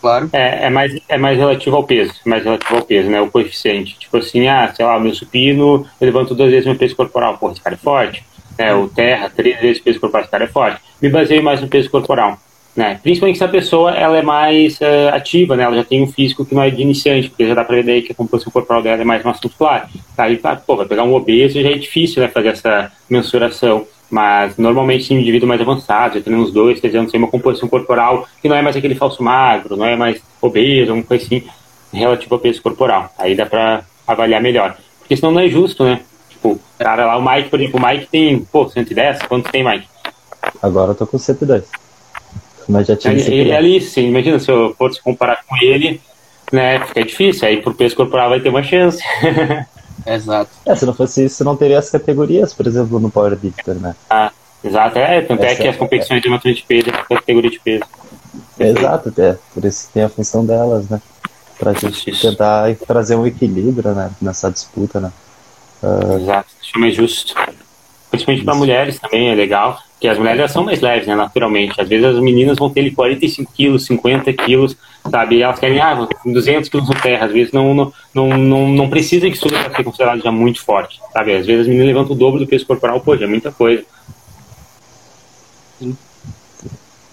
[0.03, 0.29] Claro.
[0.35, 3.19] É, é, mais, é mais relativo ao peso, mais relativo ao peso, né?
[3.23, 3.99] O coeficiente.
[3.99, 7.39] Tipo assim, ah, sei lá, o meu supino, eu levanto duas vezes meu peso corporal.
[7.39, 8.23] Pô, esse cara é forte.
[8.59, 10.83] É, o terra, três vezes o peso corporal, esse cara é forte.
[11.01, 12.39] Me baseio mais no peso corporal.
[12.77, 12.99] Né?
[13.03, 15.63] Principalmente se a pessoa ela é mais uh, ativa, né?
[15.63, 17.85] Ela já tem um físico que não é de iniciante, porque já dá para ver
[17.85, 19.89] daí que a composição corporal dela é mais muscular.
[20.17, 20.29] Tá?
[20.29, 22.29] E, tá, pô, vai pegar um obeso já é difícil, né?
[22.29, 23.87] Fazer essa mensuração.
[24.11, 27.69] Mas normalmente um indivíduo mais avançado, já tem uns dois, três anos, tem uma composição
[27.69, 31.43] corporal que não é mais aquele falso magro, não é mais obeso, alguma coisa assim,
[31.93, 33.11] relativo ao peso corporal.
[33.19, 34.77] Aí dá para avaliar melhor.
[34.99, 36.01] Porque senão não é justo, né?
[36.29, 39.23] Tipo, cara lá, o Mike, por exemplo, o Mike tem, pô, 110?
[39.23, 39.87] Quantos tem, Mike?
[40.63, 41.84] Agora eu tô com 110.
[42.69, 43.15] Mas já tinha.
[43.15, 46.01] Ele, é ali, sim, imagina se eu fosse comparar com ele,
[46.53, 46.81] né?
[46.87, 47.49] Fica difícil.
[47.49, 49.03] Aí pro peso corporal vai ter uma chance.
[50.07, 50.51] Exato.
[50.67, 53.95] É, se não fosse isso, não teria as categorias, por exemplo, no Powerlifter, né?
[54.11, 54.31] Ah,
[54.63, 54.99] exato.
[54.99, 56.21] É, tanto é Essa, é que as competições é...
[56.21, 57.85] de matriz de peso é categoria de peso.
[58.59, 59.39] Exato, é.
[59.53, 61.01] Por isso tem a função delas, né?
[61.59, 62.29] Pra gente isso.
[62.29, 65.13] tentar trazer um equilíbrio né, nessa disputa, né?
[65.83, 66.21] Uh...
[66.21, 67.35] Exato, deixa mais justo.
[68.11, 71.81] Principalmente para mulheres também é legal, que as mulheres são mais leves, né, naturalmente.
[71.81, 74.77] Às vezes as meninas vão ter ali 45 quilos, 50 quilos,
[75.11, 75.37] sabe?
[75.37, 77.25] E elas querem, ah, 200 quilos no terra.
[77.25, 80.63] Às vezes não, não, não, não, não precisa que isso para ser considerado já muito
[80.63, 81.35] forte, sabe?
[81.35, 83.83] Às vezes as meninas levantam o dobro do peso corporal, pô, já é muita coisa.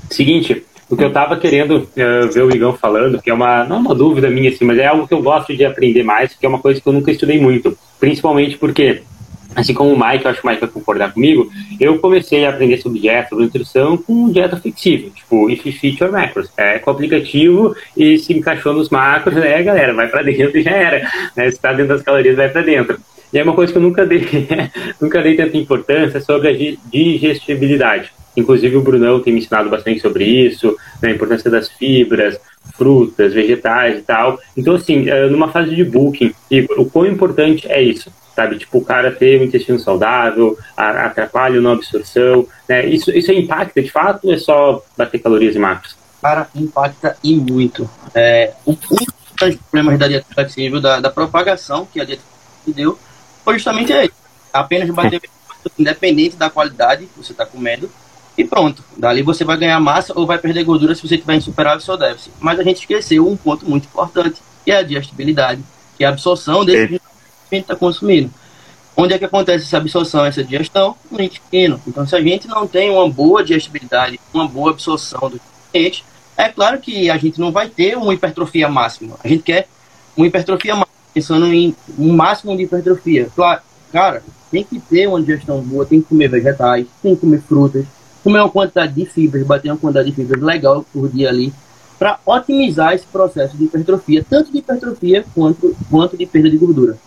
[0.10, 3.78] Seguinte, o que eu tava querendo uh, ver o Igão falando, que é uma, não
[3.78, 6.46] é uma dúvida minha, assim, mas é algo que eu gosto de aprender mais, que
[6.46, 7.78] é uma coisa que eu nunca estudei muito.
[8.02, 9.02] Principalmente porque
[9.56, 12.50] assim como o Mike, eu acho que o Mike vai concordar comigo, eu comecei a
[12.50, 16.50] aprender sobre dieta, sobre nutrição com dieta flexível, tipo, if fit or macros.
[16.58, 20.64] É com o aplicativo e se encaixou nos macros, né, galera, vai para dentro e
[20.64, 21.10] já era.
[21.36, 22.98] Né, se tá dentro das calorias, vai para dentro.
[23.34, 24.28] E é uma coisa que eu nunca dei,
[25.00, 28.12] nunca dei tanta importância sobre a digestibilidade.
[28.36, 32.40] Inclusive o Brunão tem me ensinado bastante sobre isso, né, a importância das fibras,
[32.78, 34.40] frutas, vegetais e tal.
[34.56, 36.34] Então, assim, eh, numa fase de booking,
[36.78, 38.12] o quão importante é isso?
[38.36, 38.58] Sabe?
[38.58, 42.86] Tipo, o cara ter um intestino saudável, atrapalha na absorção, né?
[42.86, 45.96] Isso, isso impacta de fato ou é só bater calorias e macros?
[46.22, 47.90] Cara, impacta e muito.
[48.14, 52.22] É, um dos problemas da dieta flexível, da, da propagação que a dieta
[52.68, 52.98] deu,
[53.44, 54.10] foi justamente aí.
[54.54, 55.22] Apenas bater
[55.78, 57.90] independente da qualidade que você está comendo,
[58.38, 58.84] e pronto.
[58.98, 61.98] Dali você vai ganhar massa ou vai perder gordura se você tiver em superávit ou
[61.98, 62.32] déficit.
[62.40, 65.62] Mas a gente esqueceu um ponto muito importante, que é a digestibilidade,
[65.98, 67.00] que é a absorção desse
[67.52, 68.32] a gente está consumindo.
[68.96, 70.96] Onde é que acontece essa absorção, essa digestão?
[71.10, 71.82] No intestino.
[71.88, 75.40] Então, se a gente não tem uma boa digestibilidade, uma boa absorção do
[75.72, 76.04] nutrientes,
[76.38, 79.16] é claro que a gente não vai ter uma hipertrofia máxima.
[79.24, 79.68] A gente quer
[80.16, 83.30] uma hipertrofia máxima, pensando em um máximo de hipertrofia.
[83.36, 83.62] Claro,
[83.92, 87.86] cara, tem que ter uma digestão boa, tem que comer vegetais, tem que comer frutas,
[88.24, 91.54] comer uma quantidade de fibras, bater uma quantidade de fibras legal por dia ali,
[91.98, 96.98] para otimizar esse processo de hipertrofia, tanto de hipertrofia quanto, quanto de perda de gordura.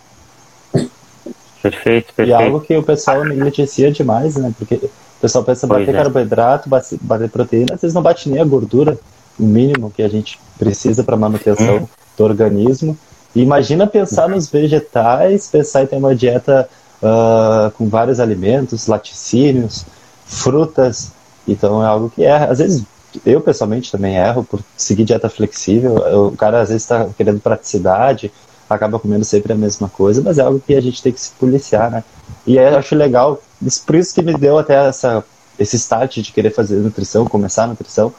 [1.69, 2.29] Perfeito, perfeito.
[2.29, 4.53] E algo que o pessoal negligencia demais, né?
[4.57, 5.93] Porque o pessoal pensa bater é.
[5.93, 6.69] carboidrato,
[7.01, 8.97] bater proteína, às vezes não bate nem a gordura,
[9.39, 11.87] o mínimo que a gente precisa para manutenção hum.
[12.15, 12.95] do organismo.
[13.35, 16.69] E imagina pensar nos vegetais, pensar em ter uma dieta
[17.01, 19.85] uh, com vários alimentos, laticínios,
[20.25, 21.11] frutas.
[21.47, 22.83] Então é algo que é, às vezes
[23.25, 25.95] eu pessoalmente também erro por seguir dieta flexível.
[26.27, 28.31] O cara às vezes está querendo praticidade,
[28.69, 31.31] acaba comendo sempre a mesma coisa, mas é algo que a gente tem que se
[31.31, 32.03] policiar, né?
[32.45, 33.41] E eu acho legal,
[33.85, 35.23] por isso que me deu até essa,
[35.59, 38.13] esse start de querer fazer nutrição, começar a nutrição,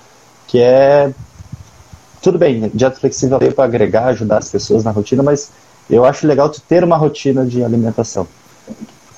[0.47, 1.13] que é
[2.23, 5.51] tudo bem, dieta flexível veio para agregar, ajudar as pessoas na rotina, mas
[5.89, 8.27] eu acho legal tu ter uma rotina de alimentação.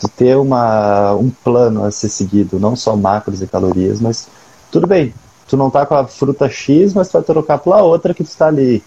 [0.01, 4.29] Tu ter uma, um plano a ser seguido, não só macros e calorias, mas
[4.71, 5.15] tudo bem,
[5.49, 8.29] tu não tá com a fruta X, mas tu vai trocar pela outra que tu
[8.29, 8.83] está ali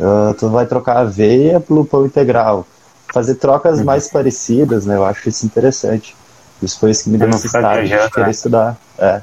[0.00, 2.66] Uh, tu vai trocar aveia pelo pão integral.
[3.12, 3.84] Fazer trocas uhum.
[3.84, 4.96] mais parecidas, né?
[4.96, 6.16] Eu acho isso interessante.
[6.62, 8.30] Isso foi isso que me deu esse start de querer né?
[8.30, 8.76] estudar.
[8.98, 9.20] É.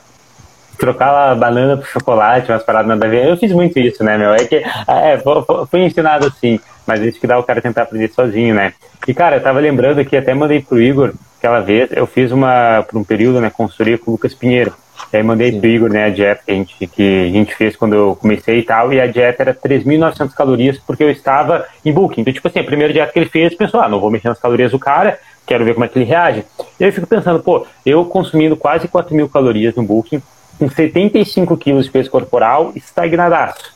[0.78, 3.28] Trocar a banana por chocolate, umas paradas nada a ver.
[3.28, 4.34] Eu fiz muito isso, né, meu?
[4.34, 5.22] É que é,
[5.70, 8.74] fui ensinado assim, mas isso que dá o cara tentar aprender sozinho, né?
[9.08, 12.84] E, cara, eu tava lembrando que até mandei pro Igor aquela vez, eu fiz uma,
[12.84, 14.74] por um período, né, consultoria com o Lucas Pinheiro.
[15.12, 15.60] E aí mandei Sim.
[15.60, 18.60] pro Igor, né, a dieta que a, gente, que a gente fez quando eu comecei
[18.60, 22.22] e tal, e a dieta era 3.900 calorias porque eu estava em booking.
[22.22, 24.40] Então, tipo assim, a primeira dieta que ele fez, pensou, ah, não vou mexer nas
[24.40, 25.18] calorias do cara,
[25.48, 26.46] quero ver como é que ele reage.
[26.80, 30.22] E aí eu fico pensando, pô, eu consumindo quase 4 mil calorias no booking,
[30.60, 33.74] com 75 quilos de peso corporal, estagnadaço.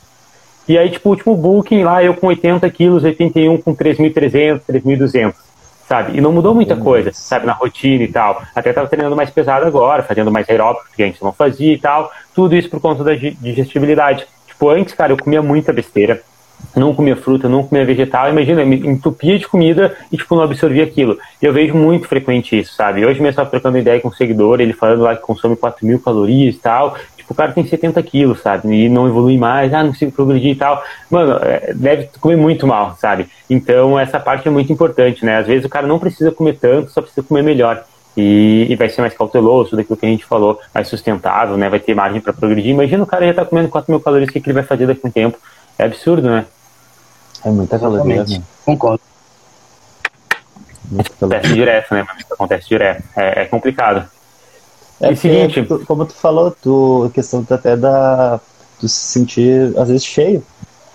[0.68, 5.34] E aí, tipo, o último booking lá, eu com 80 quilos, 81 com 3.300, 3.200
[5.88, 6.18] sabe?
[6.18, 8.42] E não mudou muita coisa, sabe, na rotina e tal.
[8.56, 11.78] Até tava treinando mais pesado agora, fazendo mais aeróbico, que a gente não fazia e
[11.78, 12.12] tal.
[12.34, 14.26] Tudo isso por conta da digestibilidade.
[14.48, 16.22] Tipo, antes, cara, eu comia muita besteira.
[16.76, 18.30] Não comia fruta, não comia vegetal.
[18.30, 21.18] Imagina, eu me entupia de comida e, tipo, não absorvia aquilo.
[21.42, 23.06] E eu vejo muito frequente isso, sabe?
[23.06, 26.00] Hoje mesmo estava trocando ideia com um seguidor, ele falando lá que consome 4 mil
[26.00, 26.96] calorias e tal.
[27.24, 28.68] Tipo, o cara tem 70 quilos, sabe?
[28.74, 30.84] E não evolui mais, ah, não consigo progredir e tal.
[31.10, 33.28] Mano, é, deve comer muito mal, sabe?
[33.50, 35.38] Então, essa parte é muito importante, né?
[35.38, 37.84] Às vezes o cara não precisa comer tanto, só precisa comer melhor.
[38.16, 41.68] E, e vai ser mais cauteloso daquilo que a gente falou, mais sustentável, né?
[41.70, 42.72] Vai ter margem para progredir.
[42.72, 44.86] Imagina o cara já tá comendo 4 mil calorias, o que, que ele vai fazer
[44.86, 45.38] daqui a um tempo?
[45.80, 46.46] É absurdo, né?
[47.44, 48.44] É muita caloria, né?
[48.64, 49.02] Concordo.
[51.18, 52.06] Acontece direto, né?
[52.32, 53.04] Acontece direto.
[53.16, 54.08] É, é complicado.
[55.04, 58.40] É e seguinte, tu, como tu falou, tu, a questão até da
[58.80, 60.44] tu se sentir às vezes cheio.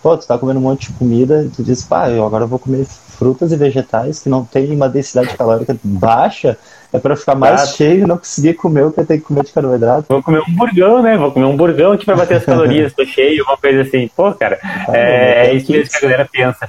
[0.02, 2.58] Pô, tu tá comendo um monte de comida e tu diz, pá, eu agora vou
[2.58, 6.56] comer frutas e vegetais que não tem uma densidade calórica baixa,
[6.92, 7.76] é para ficar mais Exato.
[7.76, 10.06] cheio e não conseguir comer o que eu tenho que comer de carboidrato.
[10.08, 11.16] Vou comer um burgão, né?
[11.16, 14.08] Vou comer um burgão que vai bater as calorias, tô cheio, uma coisa assim.
[14.14, 16.68] Pô, cara, ah, é, é isso mesmo que a galera pensa.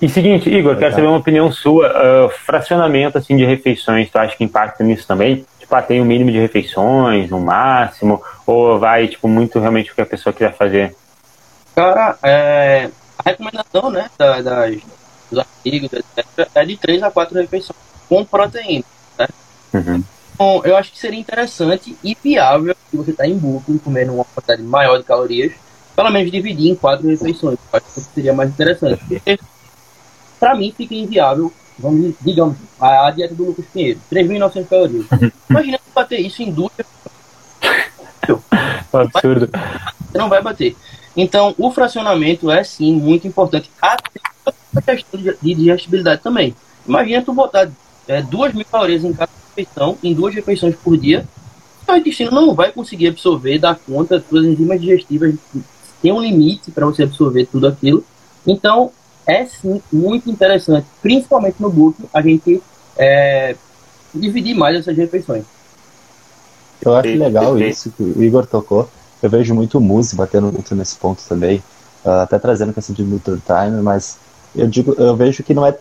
[0.00, 1.88] E seguinte, Igor, quero saber uma opinião sua.
[1.88, 5.44] Uh, fracionamento assim de refeições, tu acha que impacta nisso também?
[5.70, 9.94] Tipo, ah, tem um mínimo de refeições, um máximo, ou vai, tipo, muito realmente o
[9.94, 10.96] que a pessoa quiser fazer?
[11.76, 14.78] Cara, é, a recomendação, né, da, das,
[15.30, 17.78] dos artigos, etc., é de 3 a 4 refeições
[18.08, 18.84] com proteína,
[19.16, 19.28] né?
[19.72, 20.02] Uhum.
[20.34, 24.24] Então, eu acho que seria interessante e viável se você está em e comendo uma
[24.24, 25.52] quantidade maior de calorias,
[25.94, 27.58] pelo menos dividir em quatro refeições.
[27.72, 28.98] Eu acho que seria mais interessante.
[29.04, 29.38] Porque
[30.40, 35.06] para mim fica inviável, vamos, digamos, a, a dieta do Lucas Pinheiro, 3.900 calorias.
[35.48, 36.72] Imagina você bater isso em duas.
[38.92, 39.48] Absurdo.
[40.10, 40.76] Você não vai bater.
[41.16, 46.54] Então, o fracionamento é sim muito importante, até a questão de digestibilidade também.
[46.86, 47.70] Imagina tu botar
[48.06, 51.26] é, 2 mil calorias em cada refeição, em duas refeições por dia,
[51.88, 55.34] o intestino não vai conseguir absorver, dar conta, suas enzimas digestivas
[56.00, 58.04] tem um limite para você absorver tudo aquilo.
[58.46, 58.90] Então,
[59.30, 62.62] é sim muito interessante, principalmente no book, a gente
[62.98, 63.54] é,
[64.14, 65.44] dividir mais essas refeições.
[66.82, 68.88] Eu acho legal isso que o Igor tocou.
[69.22, 71.62] Eu vejo muito o Muse batendo muito nesse ponto também,
[72.04, 74.16] uh, até trazendo a questão de Nutter Time, mas
[74.56, 75.76] eu digo, eu vejo que não é.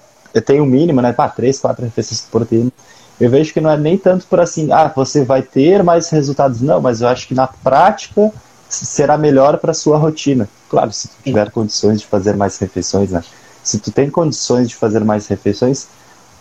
[0.45, 1.12] Tem um mínimo, né?
[1.12, 2.71] Pá, três, quatro refeições de proteína.
[3.19, 6.62] Eu vejo que não é nem tanto por assim, ah, você vai ter mais resultados,
[6.62, 8.31] não, mas eu acho que na prática
[8.69, 10.47] será melhor para sua rotina.
[10.69, 13.23] Claro, se tu tiver condições de fazer mais refeições, né?
[13.69, 15.88] Se tu tem condições de fazer mais refeições,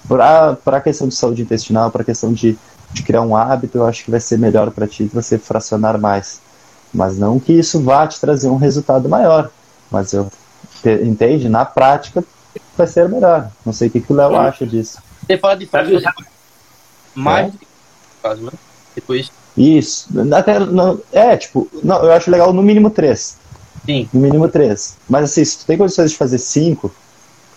[0.09, 2.57] para a questão de saúde intestinal, para a questão de,
[2.91, 6.41] de criar um hábito, eu acho que vai ser melhor para ti você fracionar mais.
[6.91, 9.51] Mas não que isso vá te trazer um resultado maior.
[9.91, 10.33] Mas eu
[10.83, 11.51] te, entende?
[11.51, 12.25] Na prática
[12.75, 13.51] vai ser melhor.
[13.63, 14.99] Não sei o que, que o Léo acha disso.
[15.27, 16.15] Você fala de fracionar
[17.15, 17.51] mais é.
[17.51, 17.67] do que
[18.23, 18.53] caso, né?
[18.95, 20.09] Depois isso.
[20.35, 23.37] Até, não, é, tipo, não, eu acho legal no mínimo três.
[23.85, 24.09] Sim.
[24.15, 24.97] No mínimo três.
[25.07, 26.91] Mas assim, se tu tem condições de fazer cinco,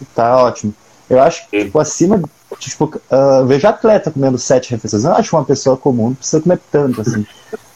[0.05, 0.73] tá ótimo.
[1.09, 2.21] Eu acho que, tipo, acima.
[2.57, 5.03] Tipo, uh, vejo atleta comendo sete refeições.
[5.03, 7.25] Eu acho uma pessoa comum, não precisa comer tanto, assim.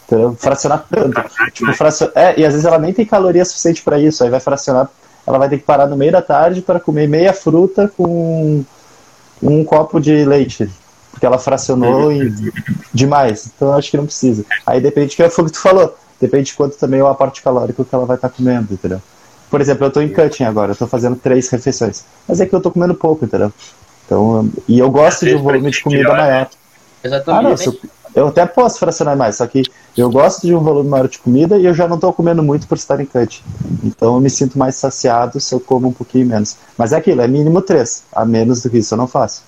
[0.05, 0.35] Entendeu?
[0.35, 1.23] Fracionar tanto.
[1.51, 2.09] Tipo, fracion...
[2.13, 4.23] É, e às vezes ela nem tem caloria suficiente para isso.
[4.23, 4.89] Aí vai fracionar.
[5.25, 8.63] Ela vai ter que parar no meio da tarde para comer meia fruta com
[9.41, 10.69] um copo de leite
[11.15, 12.51] porque ela fracionou em,
[12.93, 13.47] demais.
[13.47, 14.45] Então eu acho que não precisa.
[14.65, 15.97] Aí depende do que foi o que tu falou.
[16.19, 19.01] Depende de quanto também é o aporte calórico que ela vai estar tá comendo, entendeu?
[19.55, 22.03] Por exemplo, eu estou em cutting agora, eu estou fazendo três refeições.
[22.27, 23.53] Mas é que eu estou comendo pouco, entendeu?
[24.05, 26.49] Então, e eu gosto de um volume de comida maior.
[27.01, 27.69] Exatamente.
[27.69, 29.63] Ah, não, eu até posso fracionar mais, só que
[29.97, 32.67] eu gosto de um volume maior de comida e eu já não estou comendo muito
[32.67, 33.41] por estar em cut.
[33.81, 36.57] Então eu me sinto mais saciado se eu como um pouquinho menos.
[36.77, 38.03] Mas é aquilo, é mínimo três.
[38.11, 39.41] A menos do que isso eu não faço.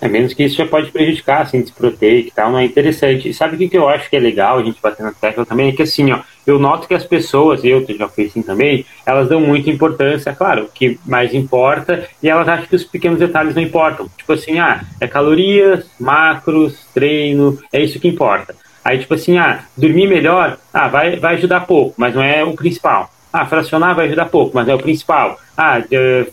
[0.00, 3.28] É menos que isso já pode prejudicar a síntese proteica e tal, não é interessante.
[3.28, 5.44] E sabe o que, que eu acho que é legal a gente bater na tecla
[5.44, 5.70] também?
[5.70, 9.28] É que assim, ó, eu noto que as pessoas, eu já fui assim também, elas
[9.28, 13.54] dão muita importância, claro, o que mais importa, e elas acham que os pequenos detalhes
[13.54, 14.08] não importam.
[14.16, 18.54] Tipo assim, ah, é calorias, macros, treino, é isso que importa.
[18.84, 22.54] Aí, tipo assim, ah, dormir melhor, ah, vai, vai ajudar pouco, mas não é o
[22.54, 23.10] principal.
[23.32, 25.38] Ah, fracionar vai ajudar pouco, mas é o principal.
[25.64, 25.80] Ah,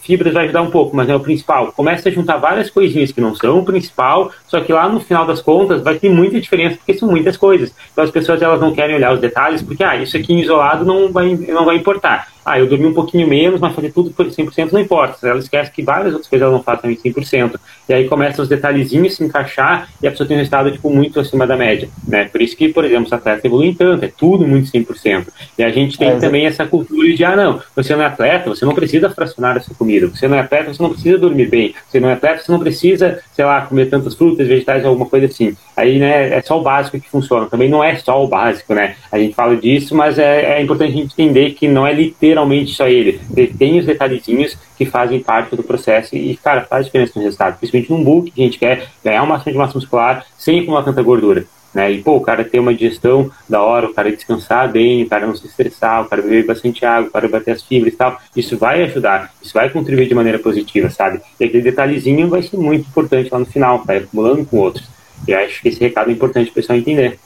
[0.02, 1.72] fibras vai ajudar um pouco, mas é o principal.
[1.72, 5.24] Começa a juntar várias coisinhas que não são o principal, só que lá no final
[5.24, 7.72] das contas vai ter muita diferença, porque são muitas coisas.
[7.92, 11.12] Então as pessoas elas não querem olhar os detalhes, porque ah, isso aqui isolado não
[11.12, 12.28] vai, não vai importar.
[12.50, 15.28] Ah, eu dormi um pouquinho menos, mas fazer tudo por 100% não importa.
[15.28, 17.60] Ela esquece que várias outras coisas ela não faz também 100%.
[17.88, 21.20] E aí começam os detalhezinhos se encaixar e a pessoa tem um resultado tipo, muito
[21.20, 21.88] acima da média.
[22.08, 22.26] Né?
[22.26, 25.28] Por isso que, por exemplo, os atletas evoluem tanto, é tudo muito 100%.
[25.60, 28.50] E a gente tem é, também essa cultura de, ah, não, você não é atleta,
[28.50, 30.08] você não precisa fracionar essa comida.
[30.08, 31.76] Você não é atleta, você não precisa dormir bem.
[31.88, 35.26] Você não é atleta, você não precisa, sei lá, comer tantas frutas, vegetais, alguma coisa
[35.26, 35.56] assim.
[35.76, 37.48] Aí, né, é só o básico que funciona.
[37.48, 38.96] Também não é só o básico, né?
[39.12, 42.74] A gente fala disso, mas é, é importante a gente entender que não é literalmente
[42.74, 47.14] só ele ele tem os detalhezinhos que fazem parte do processo e, cara, faz diferença
[47.16, 47.58] no resultado.
[47.58, 50.84] Principalmente num book que a gente quer ganhar o máximo de massa muscular sem acumular
[50.84, 51.46] tanta gordura.
[51.74, 51.92] Né?
[51.92, 55.28] E, pô, o cara tem uma digestão da hora, o cara descansar bem, o cara
[55.28, 58.18] não se estressar, o cara beber bastante água, o cara bater as fibras e tal,
[58.36, 61.22] isso vai ajudar, isso vai contribuir de maneira positiva, sabe?
[61.40, 64.88] E aquele detalhezinho vai ser muito importante lá no final, vai acumulando com outros.
[65.28, 67.20] E acho que esse recado é importante o pessoal entender.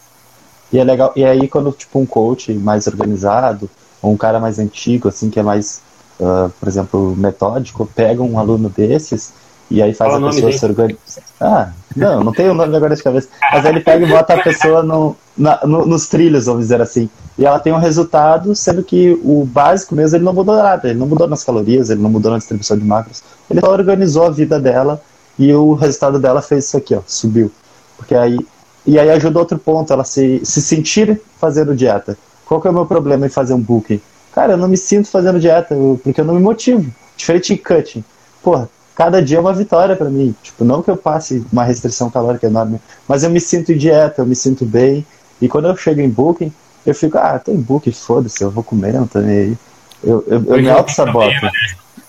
[0.71, 3.69] E é legal, e aí quando, tipo, um coach mais organizado,
[4.01, 5.81] ou um cara mais antigo, assim, que é mais,
[6.19, 9.33] uh, por exemplo, metódico, pega um aluno desses
[9.69, 10.99] e aí faz Qual a pessoa se organizar.
[11.39, 13.27] Ah, não, não tem o nome agora de cabeça.
[13.51, 16.81] Mas aí ele pega e bota a pessoa no, na, no, nos trilhos, vamos dizer
[16.81, 17.09] assim.
[17.37, 20.89] E ela tem um resultado, sendo que o básico mesmo ele não mudou nada.
[20.89, 23.23] Ele não mudou nas calorias, ele não mudou na distribuição de macros.
[23.49, 25.01] Ele só organizou a vida dela
[25.37, 27.51] e o resultado dela fez isso aqui, ó, subiu.
[27.97, 28.37] Porque aí.
[28.85, 32.17] E aí ajuda outro ponto, ela se, se sentir fazendo dieta.
[32.45, 34.01] Qual que é o meu problema em fazer um booking?
[34.33, 36.91] Cara, eu não me sinto fazendo dieta, porque eu não me motivo.
[37.15, 38.03] Diferente em cutting.
[38.41, 40.35] Porra, cada dia é uma vitória para mim.
[40.41, 44.21] Tipo, não que eu passe uma restrição calórica enorme, mas eu me sinto em dieta,
[44.21, 45.05] eu me sinto bem.
[45.41, 46.53] E quando eu chego em booking,
[46.85, 49.57] eu fico, ah, tem booking, foda-se, eu vou comer, não também aí.
[50.03, 51.33] Eu, eu, eu me auto-saboto.
[51.41, 51.51] Né?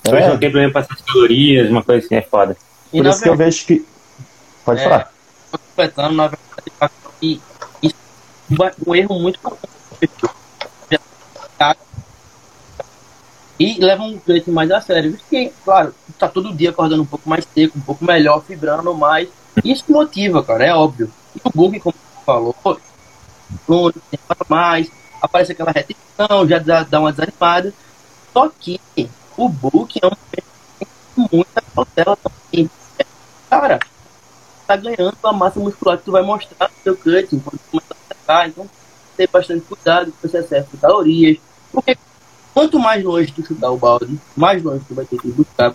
[0.09, 0.29] Hoje é.
[0.29, 2.57] não tem problema passar as calorias, uma coisa assim, é foda.
[2.91, 3.87] Por e isso que eu vejo que.
[4.65, 5.13] Pode é, falar.
[5.51, 7.41] Completando, na verdade, e,
[7.83, 7.95] isso
[8.63, 9.39] é um erro muito
[13.59, 15.13] e leva um treino mais a sério.
[15.13, 19.29] Porque, claro, tá todo dia acordando um pouco mais seco, um pouco melhor, fibrando mais.
[19.65, 21.11] Isso motiva, cara, é óbvio.
[21.35, 22.57] E o bug, como você falou,
[24.49, 24.91] mais,
[25.21, 27.73] aparece aquela retenção, já dá, dá uma desanimada.
[28.33, 28.81] Só que
[29.37, 30.11] o book é um
[31.31, 32.71] muita cautela também.
[33.49, 33.79] Cara,
[34.67, 37.95] tá ganhando a massa muscular que tu vai mostrar no teu cutting quando tu começa
[37.95, 38.49] a atacar.
[38.49, 38.69] Então,
[39.17, 41.39] ter bastante cuidado com esse excesso calorias.
[41.71, 41.97] Porque
[42.55, 45.75] Quanto mais longe tu chutar o balde, mais longe tu vai ter que buscar.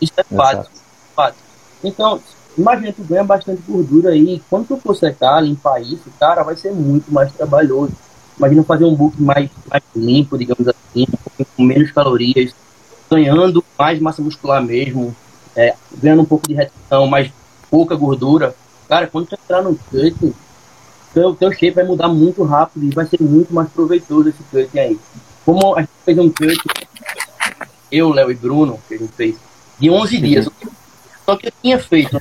[0.00, 0.70] Isso é fato.
[1.14, 1.36] fato.
[1.84, 2.18] Então,
[2.56, 4.42] imagina tu ganha bastante gordura aí.
[4.48, 7.92] Quando tu for secar, limpar isso, cara, vai ser muito mais trabalhoso.
[8.38, 11.06] Imagina fazer um book mais, mais limpo, digamos assim,
[11.56, 12.54] com menos calorias,
[13.10, 15.14] ganhando mais massa muscular mesmo,
[15.54, 17.30] é, ganhando um pouco de retenção, mais
[17.70, 18.54] pouca gordura.
[18.88, 20.34] Cara, quando tu entrar no cut,
[21.12, 24.78] teu, teu shape vai mudar muito rápido e vai ser muito mais proveitoso esse cut
[24.78, 24.98] aí.
[25.46, 26.58] Como a gente fez um cut,
[27.92, 29.36] eu, Léo e Bruno, que a gente fez,
[29.78, 30.48] de 11 dias.
[31.24, 32.20] Só que eu tinha feito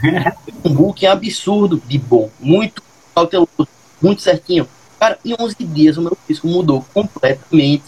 [0.63, 2.84] um book absurdo de bom, muito
[3.15, 3.67] cauteloso,
[3.99, 4.67] muito certinho.
[4.99, 7.86] Cara, em 11 dias o meu físico mudou completamente.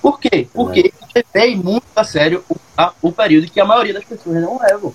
[0.00, 0.48] Por quê?
[0.54, 4.40] Porque eu levei muito a sério o, a, o período que a maioria das pessoas
[4.40, 4.94] não levam.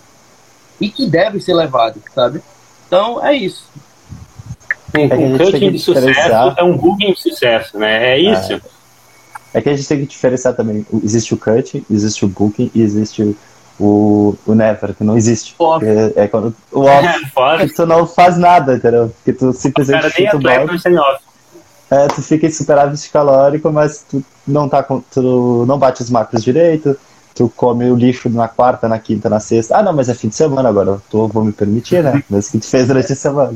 [0.81, 2.41] E que deve ser levado, sabe?
[2.87, 3.69] Então, é isso.
[4.95, 8.13] Um, um coaching de sucesso é um booking de sucesso, né?
[8.13, 8.53] É isso.
[8.53, 8.61] É.
[9.53, 10.85] É que a gente tem que diferenciar também.
[11.03, 13.35] Existe o cut, existe o booking e existe
[13.79, 15.55] o, o never, que não existe.
[16.15, 17.07] É, é, quando o off,
[17.67, 19.13] que tu não faz nada, entendeu?
[19.23, 20.83] Que tu simplesmente o balde.
[21.89, 26.09] É, tu fica em superávit calórico, mas tu não, tá com, tu não bate os
[26.09, 26.97] macros direito,
[27.35, 29.77] tu come o lixo na quarta, na quinta, na sexta.
[29.77, 32.23] Ah, não, mas é fim de semana agora, tô, vou me permitir, né?
[32.29, 33.53] Mesmo que tu fez durante a semana.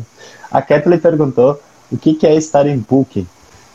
[0.52, 1.60] A Kathleen perguntou
[1.92, 3.28] o que, que é estar em booking.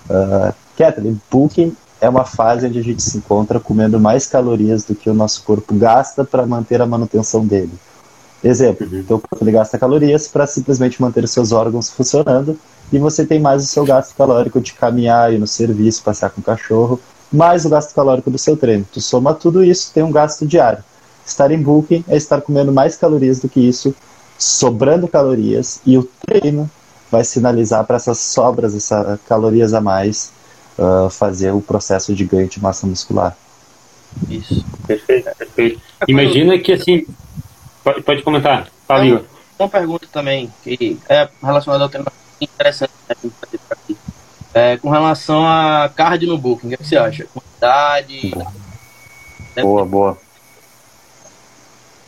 [0.08, 4.92] Uh, Kathleen, booking é uma fase onde a gente se encontra comendo mais calorias do
[4.92, 7.72] que o nosso corpo gasta para manter a manutenção dele.
[8.42, 9.05] Exemplo, uhum.
[9.05, 12.59] teu corpo ele gasta calorias para simplesmente manter os seus órgãos funcionando
[12.92, 16.40] e você tem mais o seu gasto calórico de caminhar, ir no serviço, passear com
[16.40, 17.00] o cachorro,
[17.32, 18.84] mais o gasto calórico do seu treino.
[18.92, 20.82] Tu soma tudo isso, tem um gasto diário.
[21.24, 23.94] Estar em booking é estar comendo mais calorias do que isso,
[24.36, 26.68] sobrando calorias, e o treino
[27.09, 30.32] vai sinalizar para essas sobras, essas calorias a mais,
[30.78, 33.36] uh, fazer o processo de ganho de massa muscular.
[34.28, 35.80] Isso, perfeito, perfeito.
[36.06, 37.06] Imagina que assim.
[37.82, 39.24] Pode, pode comentar, fala, Igor.
[39.58, 43.16] Uma pergunta também, que é relacionada ao tema interessante né,
[43.70, 43.96] aqui.
[44.54, 47.26] É, com relação a card no booking, o que você acha?
[47.32, 48.32] Quantidade.
[49.60, 50.18] Boa, boa.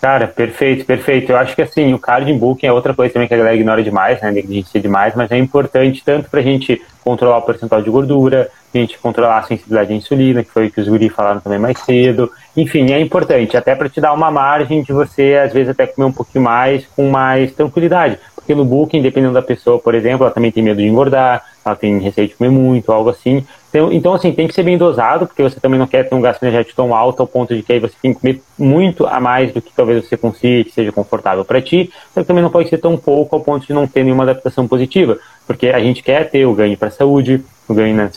[0.05, 1.33] Cara, perfeito, perfeito.
[1.33, 3.83] Eu acho que assim, o card booking é outra coisa também que a galera ignora
[3.83, 4.31] demais, né?
[4.31, 8.77] Negligencia demais, mas é importante tanto para a gente controlar o percentual de gordura, a
[8.77, 11.79] gente controlar a sensibilidade à insulina, que foi o que os guri falaram também mais
[11.79, 12.31] cedo.
[12.55, 16.07] Enfim, é importante, até para te dar uma margem de você, às vezes, até comer
[16.07, 18.19] um pouquinho mais com mais tranquilidade.
[18.35, 21.75] Porque no booking, dependendo da pessoa, por exemplo, ela também tem medo de engordar, ela
[21.75, 23.43] tem receio de comer muito, algo assim.
[23.75, 26.21] Então, então, assim, tem que ser bem dosado, porque você também não quer ter um
[26.21, 29.19] gasto energético tão alto ao ponto de que aí você tem que comer muito a
[29.19, 32.69] mais do que talvez você consiga que seja confortável para ti, mas também não pode
[32.69, 36.31] ser tão pouco ao ponto de não ter nenhuma adaptação positiva, porque a gente quer
[36.31, 38.11] ter o ganho para a saúde, o ganho né,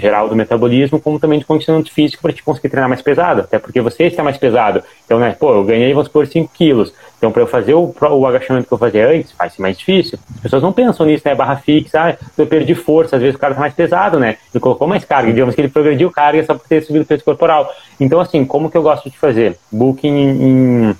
[0.00, 3.58] geral do metabolismo, como também de condicionamento físico para te conseguir treinar mais pesado, até
[3.58, 4.82] porque você está mais pesado.
[5.04, 6.92] Então, né, pô, eu ganhei, vamos supor, 5 quilos.
[7.18, 10.18] Então, para eu fazer o, o agachamento que eu fazia antes, vai ser mais difícil.
[10.36, 11.34] As pessoas não pensam nisso, né?
[11.34, 14.36] Barra fixa, ah, eu perdi força, às vezes o cara está mais pesado, né?
[14.52, 17.24] Ele colocou mais carga, digamos que ele progrediu carga só por ter subido o peso
[17.24, 17.70] corporal.
[18.00, 19.56] Então, assim, como que eu gosto de fazer?
[19.70, 20.96] Booking em,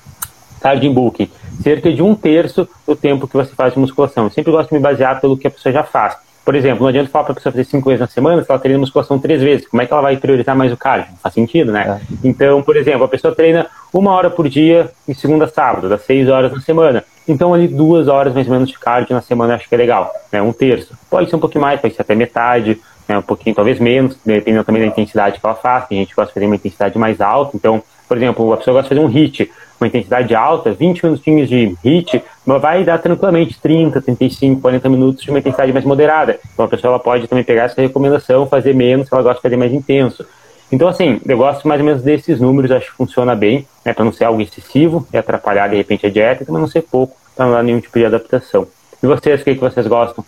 [0.60, 1.30] tarde em booking.
[1.62, 4.24] Cerca de um terço do tempo que você faz de musculação.
[4.24, 6.16] Eu sempre gosto de me basear pelo que a pessoa já faz.
[6.44, 8.60] Por exemplo, não adianta falar para a pessoa fazer cinco vezes na semana se ela
[8.60, 9.66] treina musculação três vezes.
[9.66, 11.10] Como é que ela vai priorizar mais o cardio?
[11.10, 11.98] Não faz sentido, né?
[11.98, 12.16] É.
[12.22, 16.02] Então, por exemplo, a pessoa treina uma hora por dia em segunda a sábado, das
[16.02, 17.02] seis horas na semana.
[17.26, 20.12] Então, ali duas horas mais ou menos de cardio na semana, acho que é legal.
[20.30, 20.42] Né?
[20.42, 20.94] Um terço.
[21.08, 22.78] Pode ser um pouquinho mais, pode ser até metade,
[23.08, 23.18] né?
[23.18, 25.86] um pouquinho, talvez menos, dependendo também da intensidade que ela faz.
[25.86, 27.56] Tem gente que gosta de fazer uma intensidade mais alta.
[27.56, 29.50] Então, por exemplo, a pessoa gosta de fazer um HIIT
[29.80, 35.30] uma intensidade alta, 20 minutinhos de HIIT, vai dar tranquilamente 30, 35, 40 minutos de
[35.30, 36.38] uma intensidade mais moderada.
[36.52, 39.42] Então a pessoa ela pode também pegar essa recomendação, fazer menos, se ela gosta de
[39.42, 40.24] fazer mais intenso.
[40.72, 44.04] Então, assim, eu gosto mais ou menos desses números, acho que funciona bem, né, para
[44.04, 47.46] não ser algo excessivo e atrapalhar de repente a dieta, também não ser pouco, para
[47.46, 48.66] não dar nenhum tipo de adaptação.
[49.02, 50.24] E vocês, o que, que vocês gostam?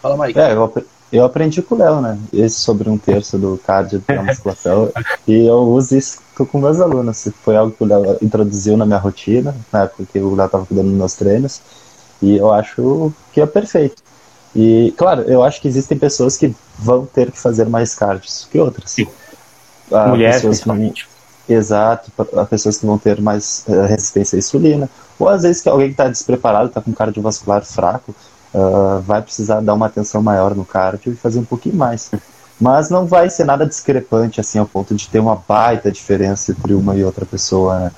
[0.00, 0.38] Fala, Mike.
[0.38, 0.72] É, eu,
[1.12, 2.18] eu aprendi com o Léo, né?
[2.32, 4.90] Esse sobre um terço do cardio da musculação.
[5.28, 7.28] e eu uso isso com meus alunos.
[7.42, 10.64] Foi algo que o Léo introduziu na minha rotina, na época que o Léo estava
[10.64, 11.60] cuidando dos meus treinos.
[12.22, 14.02] E eu acho que é perfeito.
[14.54, 18.58] E, claro, eu acho que existem pessoas que vão ter que fazer mais cardios que
[18.58, 18.90] outras.
[18.90, 19.06] Sim.
[19.90, 21.08] Mulheres, principalmente.
[21.48, 24.88] Exato, para pessoas que vão ter mais uh, resistência à insulina,
[25.18, 28.14] ou às vezes que alguém que está despreparado, está com cardiovascular fraco,
[28.54, 32.10] uh, vai precisar dar uma atenção maior no cardio e fazer um pouquinho mais.
[32.60, 36.74] Mas não vai ser nada discrepante assim ao ponto de ter uma baita diferença entre
[36.74, 37.78] uma e outra pessoa.
[37.80, 37.90] Né?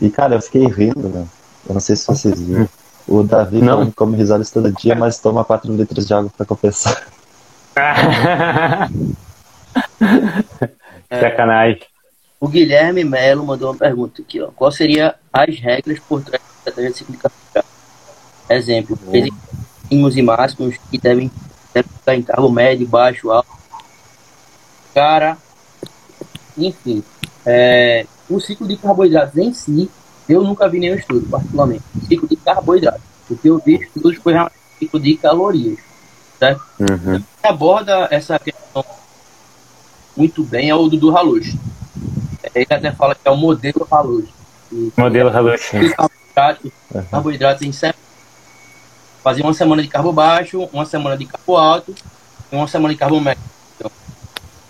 [0.00, 1.24] E cara, eu fiquei rindo, né?
[1.68, 2.68] Eu não sei se vocês viram.
[3.06, 3.78] O Davi não.
[3.78, 7.06] come, come risoles todo dia, mas toma 4 litros de água para compensar.
[11.08, 11.80] Sacanagem.
[12.40, 14.48] O Guilherme Melo mandou uma pergunta aqui, ó.
[14.48, 17.62] Qual seria as regras por trás da estratégia de simplificação?
[18.50, 18.98] Exemplo,
[19.92, 21.30] mínimos e máximos que devem,
[21.72, 23.50] devem ficar em cargo médio, baixo, alto.
[24.94, 25.36] Cara,
[26.56, 27.04] enfim,
[27.44, 29.90] é, o ciclo de carboidratos em si,
[30.28, 31.84] eu nunca vi nenhum estudo, particularmente.
[32.08, 33.02] Ciclo de carboidratos.
[33.30, 35.78] O que eu vi estudos foi o ciclo de calorias.
[36.38, 36.62] Certo?
[36.80, 37.22] Uhum.
[37.40, 38.84] aborda essa questão
[40.16, 41.54] muito bem é o Dudu Haluz.
[42.52, 44.28] Ele até fala que é o modelo Haluz.
[44.96, 45.70] Modelo Haluz.
[45.70, 46.72] Carboidratos,
[47.10, 47.72] carboidratos em
[49.22, 51.94] Fazia uma semana de carbo baixo, uma semana de carbo alto
[52.50, 53.42] e uma semana de carbo médio.
[53.76, 53.90] Então,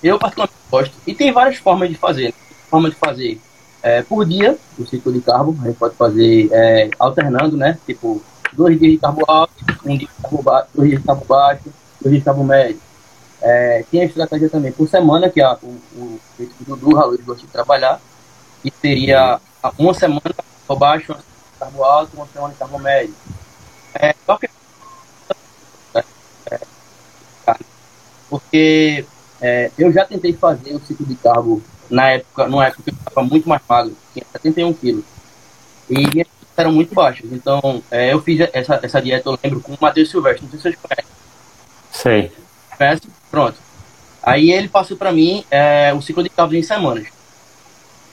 [0.02, 0.94] eu particularmente gosto.
[1.06, 2.28] E tem várias formas de fazer.
[2.28, 2.34] Né?
[2.68, 3.40] Forma de fazer
[3.82, 5.56] é, por dia, o ciclo de carbo.
[5.62, 7.78] A gente pode fazer é, alternando, né?
[7.86, 8.22] Tipo,
[8.52, 9.52] dois dias de carbo alto,
[9.84, 11.62] um dia de carbo baixo, dois dias de carbo baixo,
[12.00, 12.80] dois dias de carbo médio.
[13.40, 17.18] É, tem a estratégia também por semana, que é o, o que o Dudu Raul
[17.24, 18.00] gosta de trabalhar,
[18.62, 19.40] que seria
[19.76, 23.14] uma semana carbo baixo, uma semana de carbo alto, uma semana de carbo médio.
[23.94, 24.14] É, é,
[28.28, 29.04] porque
[29.40, 32.94] é, eu já tentei fazer o ciclo de carbo na época, numa época que eu
[32.94, 35.04] estava muito mais magro, tinha 71 quilos.
[35.90, 37.30] E minhas eram muito baixas.
[37.30, 40.44] Então, é, eu fiz essa, essa dieta, eu lembro, com o Matheus Silvestre.
[40.44, 41.12] Não sei se vocês conhecem.
[41.90, 42.32] Sei.
[42.78, 43.02] Conhece?
[43.30, 43.58] Pronto.
[44.22, 47.08] Aí ele passou para mim é, o ciclo de carbo em semanas.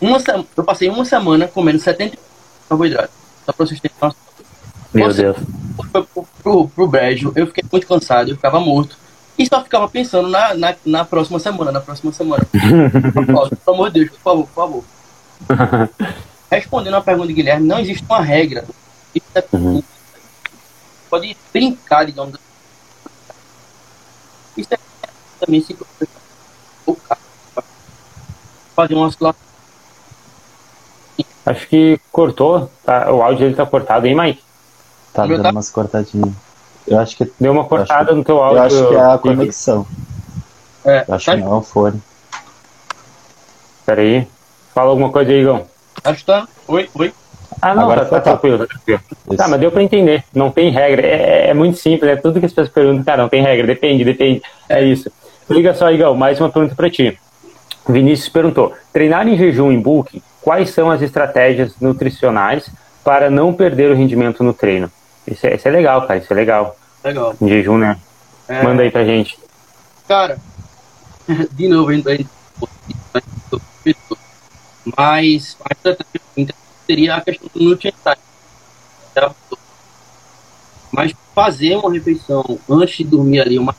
[0.02, 0.18] Uma,
[0.58, 2.18] eu passei uma semana comendo 70
[2.68, 3.16] carboidratos.
[3.46, 4.29] Só para vocês terem noção.
[4.94, 5.38] Meu Deus.
[5.92, 8.98] Pro, pro, pro brejo, eu fiquei muito cansado, eu ficava morto.
[9.38, 12.46] E só ficava pensando na, na, na próxima semana, na próxima semana.
[12.54, 14.84] Pelo amor de Deus, por favor, por favor.
[16.52, 18.66] Respondendo a pergunta de Guilherme, não existe uma regra.
[19.16, 19.82] Isso é uhum.
[21.10, 22.44] Pode brincar, digamos assim.
[24.58, 24.78] Isso é
[25.40, 25.78] também se
[28.76, 29.42] fazer uma oscilação.
[31.46, 33.12] Acho que cortou, tá?
[33.12, 34.49] o áudio dele tá cortado, hein, Mike?
[35.22, 35.52] Tá dando tá...
[35.52, 36.34] umas cortadinhas.
[36.88, 37.32] Eu acho que.
[37.40, 38.58] Deu uma cortada no teu áudio.
[38.58, 39.88] Eu acho que é a conexão.
[40.86, 41.36] É, eu acho tá...
[41.36, 42.02] que não é o fone.
[43.86, 44.28] Pera aí.
[44.74, 45.66] Fala alguma coisa aí, Igão.
[46.04, 46.48] Acho que tá.
[46.68, 47.14] Oi, oi.
[47.62, 49.02] Ah, não, Agora tá, tá, tranquilo, tá tranquilo.
[49.36, 50.24] Tá, mas deu pra entender.
[50.34, 51.06] Não tem regra.
[51.06, 54.06] É, é, muito simples, é tudo que as pessoas perguntam, cara, não tem regra, depende,
[54.06, 54.42] depende.
[54.70, 55.12] É isso.
[55.50, 57.20] Liga só, Igão, mais uma pergunta pra ti.
[57.88, 62.70] Vinícius perguntou: treinar em jejum em bulk, quais são as estratégias nutricionais
[63.04, 64.90] para não perder o rendimento no treino?
[65.30, 66.20] Isso é, isso é legal, cara.
[66.20, 66.76] Isso é legal.
[67.04, 67.36] Legal.
[67.40, 68.00] Em jejum, né?
[68.48, 68.64] É...
[68.64, 69.38] Manda aí pra gente.
[70.08, 70.40] Cara,
[71.52, 72.20] de novo, a gente vai.
[74.98, 75.76] Mas a
[76.88, 77.94] seria a questão do nutrient
[80.92, 83.76] Mas fazer uma refeição antes de dormir ali, uma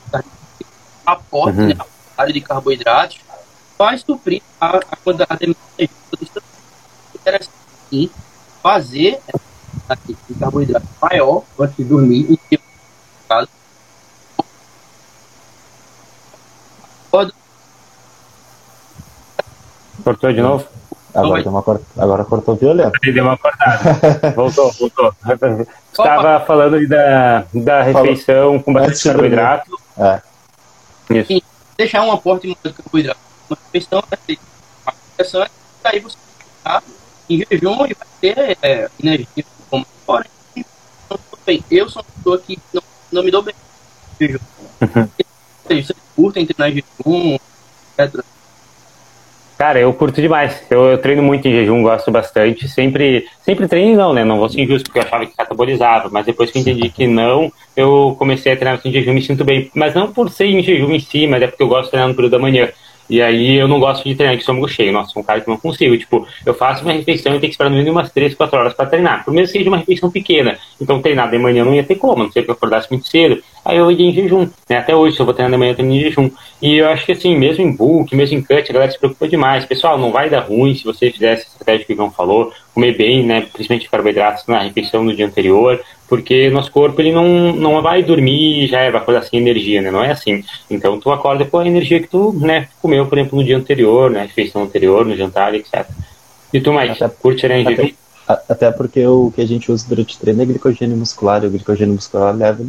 [1.05, 1.67] aporte uhum.
[1.67, 1.75] né,
[2.17, 3.19] área de carboidratos,
[3.77, 5.89] vai suprir a, a quantidade de.
[7.13, 8.11] Interessante
[8.63, 9.19] fazer
[10.05, 12.59] de carboidrato maior antes de dormir e
[13.27, 13.49] caso
[20.03, 20.65] Cortou de novo?
[21.13, 21.81] Agora, uma cort...
[21.97, 22.97] Agora cortou violento.
[23.01, 24.31] Deu uma cortada.
[24.35, 25.13] voltou, voltou.
[25.91, 29.79] Estava falando da, da refeição com bastante carboidrato.
[29.97, 30.21] É.
[31.09, 31.33] Isso.
[31.33, 31.43] E
[31.77, 33.19] deixar um aporte de carboidrato.
[33.49, 34.15] Uma refeição é
[34.85, 35.49] a refeição é
[35.83, 36.17] aí você
[36.57, 36.81] está
[37.29, 39.45] em jejum e vai ter é, energia
[40.11, 40.25] fora.
[41.69, 43.55] Eu sou uma pessoa que não, não me dou bem
[44.19, 44.39] em jejum.
[44.81, 45.07] Uhum.
[45.69, 47.37] Você curta treinar em jejum,
[47.97, 48.25] etc.
[49.57, 50.63] Cara, eu curto demais.
[50.69, 52.67] Eu, eu, treino muito em jejum, gosto bastante.
[52.67, 54.23] Sempre, sempre treino não, né?
[54.23, 56.09] Não vou ser injusto, porque eu achava que catabolizava.
[56.09, 59.21] Mas depois que eu entendi que não, eu comecei a treinar em jejum e me
[59.21, 59.69] sinto bem.
[59.75, 62.09] Mas não por ser em jejum em si, mas é porque eu gosto de treinar
[62.09, 62.69] no período da manhã.
[63.11, 64.93] E aí eu não gosto de treinar de estômago cheio.
[64.93, 65.97] Nossa, sou um cara que não consigo.
[65.97, 68.73] Tipo, eu faço uma refeição e tenho que esperar no mínimo umas 3, 4 horas
[68.73, 69.25] para treinar.
[69.25, 70.57] Por mesmo que seja uma refeição pequena.
[70.79, 73.43] Então treinar de manhã não ia ter como, não sei que eu acordasse muito cedo.
[73.63, 74.49] Aí eu ia em jejum.
[74.69, 74.77] Né?
[74.77, 76.31] Até hoje, se eu vou treinar de manhã, eu treino em jejum.
[76.61, 79.27] E eu acho que assim, mesmo em bulk, mesmo em cut, a galera se preocupa
[79.27, 79.65] demais.
[79.65, 82.97] Pessoal, não vai dar ruim se você fizer essa estratégia que o Igão falou, comer
[82.97, 83.41] bem, né?
[83.53, 85.79] Principalmente carboidratos na refeição no dia anterior
[86.11, 89.81] porque nosso corpo ele não, não vai dormir e já é, vai acordar sem energia,
[89.81, 89.89] né?
[89.89, 90.43] Não é assim.
[90.69, 94.11] Então tu acorda com a energia que tu, né, comeu, por exemplo, no dia anterior,
[94.11, 95.87] né, refeição anterior, no jantar, etc.
[96.51, 97.93] E tu, mais até, curte energia?
[98.27, 101.47] Até, até porque o que a gente usa durante o treino é glicogênio muscular, e
[101.47, 102.61] o glicogênio muscular leva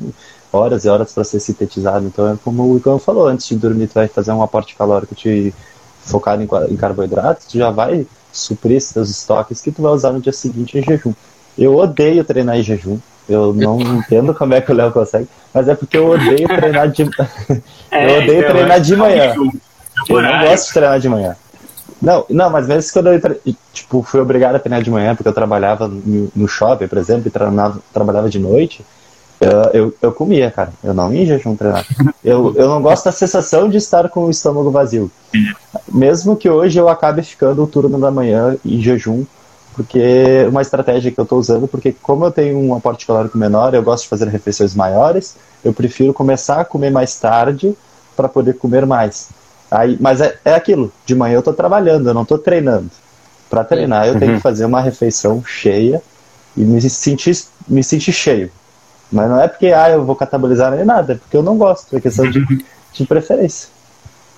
[0.53, 2.07] horas e horas para ser sintetizado.
[2.07, 5.15] Então é como o Igor falou, antes de dormir tu vai fazer um aporte calórico
[5.15, 5.55] te
[6.05, 10.21] focado em, em carboidratos, tu já vai suprir esses estoques que tu vai usar no
[10.21, 11.13] dia seguinte em jejum.
[11.57, 12.99] Eu odeio treinar em jejum.
[13.29, 16.89] Eu não entendo como é que o Léo consegue, mas é porque eu odeio treinar
[16.89, 17.03] de
[17.91, 19.35] é, eu odeio então, treinar de manhã.
[20.09, 21.37] Eu não gosto de treinar de manhã.
[22.01, 23.21] Não, não, mas vezes quando eu
[23.73, 27.31] tipo, fui obrigado a treinar de manhã, porque eu trabalhava no, shopping, por exemplo, e
[27.31, 28.85] treinava, trabalhava de noite,
[29.43, 30.73] eu, eu, eu, comia, cara.
[30.83, 31.87] Eu não ia jejum treinar.
[32.25, 35.11] Eu, eu não gosto da sensação de estar com o estômago vazio.
[35.93, 39.25] Mesmo que hoje eu acabe ficando o turno da manhã em jejum,
[39.75, 43.37] porque é uma estratégia que eu estou usando, porque como eu tenho um aporte calórico
[43.37, 47.75] menor, eu gosto de fazer refeições maiores, eu prefiro começar a comer mais tarde
[48.17, 49.31] para poder comer mais.
[49.71, 52.91] Aí, mas é, é aquilo, de manhã eu estou trabalhando, eu não estou treinando.
[53.49, 54.19] Para treinar eu uhum.
[54.21, 56.03] tenho que fazer uma refeição cheia
[56.57, 57.37] e me sentir,
[57.67, 58.51] me sentir cheio.
[59.13, 61.95] Mas não é porque ah, eu vou catabolizar nem nada, é porque eu não gosto,
[61.97, 62.45] é questão de,
[62.93, 63.69] de preferência.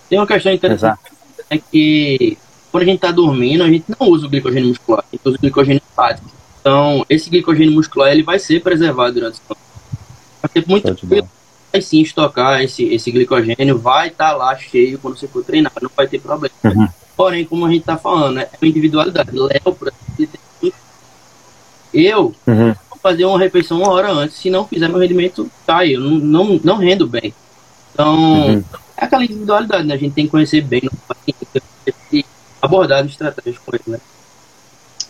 [0.08, 1.46] Tem uma questão interessante, Exato.
[1.48, 2.36] é que
[2.72, 5.36] quando a gente está dormindo, a gente não usa o glicogênio muscular, a gente usa
[5.36, 6.28] o glicogênio hepático.
[6.60, 9.60] Então, esse glicogênio muscular ele vai ser preservado durante o sono.
[10.42, 11.06] Vai ser muito.
[11.72, 15.72] Vai sim estocar esse, esse glicogênio, vai estar tá lá cheio quando você for treinar,
[15.80, 16.54] não vai ter problema.
[16.64, 16.88] Uhum.
[17.16, 19.30] Porém, como a gente está falando, né, é uma individualidade.
[19.32, 20.74] Léo, por exemplo,
[21.94, 22.74] eu uhum.
[23.04, 26.60] Fazer uma refeição uma hora antes, se não fizer meu rendimento cai, eu não, não,
[26.64, 27.34] não rendo bem.
[27.92, 28.64] Então, uhum.
[28.96, 29.92] é aquela individualidade, né?
[29.92, 30.88] A gente tem que conhecer bem
[32.62, 34.00] abordado estratégico com ele, né?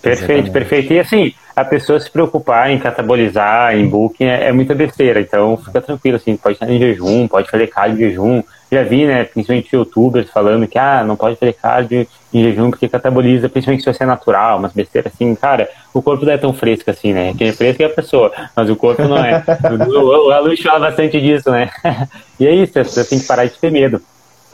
[0.05, 0.51] Perfeito, Exatamente.
[0.51, 0.93] perfeito.
[0.93, 5.19] E assim, a pessoa se preocupar em catabolizar, em booking, é, é muita besteira.
[5.19, 8.43] Então, fica tranquilo, assim, pode estar em jejum, pode fazer cardio em jejum.
[8.71, 12.89] Já vi, né, principalmente youtubers falando que, ah, não pode fazer cardio em jejum porque
[12.89, 15.35] cataboliza, principalmente se você é natural, umas besteiras assim.
[15.35, 17.33] Cara, o corpo não é tão fresco assim, né?
[17.39, 19.43] Quem é fresco é a pessoa, mas o corpo não é.
[19.89, 21.71] o, o, Luz fala bastante disso, né?
[22.39, 24.03] e é isso, você tem que parar de ter medo.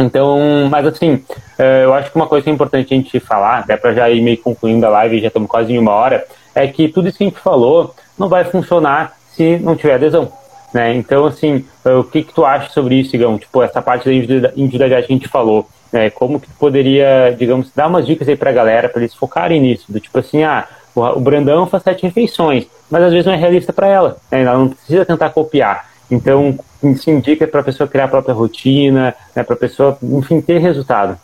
[0.00, 1.22] Então, mas assim,
[1.58, 4.08] é, eu acho que uma coisa que é importante a gente falar, até para já
[4.08, 6.24] ir meio concluindo a live, já estamos quase em uma hora,
[6.54, 10.32] é que tudo isso que a gente falou não vai funcionar se não tiver adesão.
[10.72, 10.94] Né?
[10.94, 13.38] Então, assim, é, o que, que tu acha sobre isso, Igão?
[13.38, 14.14] Tipo, essa parte da
[14.56, 16.08] individualidade que a gente falou, né?
[16.10, 19.60] como que tu poderia, digamos, dar umas dicas aí para a galera, para eles focarem
[19.60, 19.92] nisso?
[19.92, 23.72] Do tipo assim, ah, o Brandão faz sete refeições, mas às vezes não é realista
[23.72, 24.42] para ela, né?
[24.42, 25.89] ela não precisa tentar copiar.
[26.10, 26.58] Então,
[26.96, 30.58] se indica para a pessoa criar a própria rotina, né, para a pessoa, enfim, ter
[30.58, 31.18] resultado.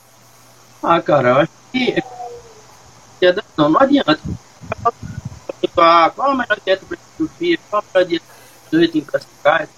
[0.82, 2.02] Ah, cara, eu acho que
[3.56, 4.18] não, não adianta.
[5.74, 7.58] Qual a melhor dieta para filho?
[7.70, 8.24] Qual a melhor dieta
[8.70, 9.68] para classificar?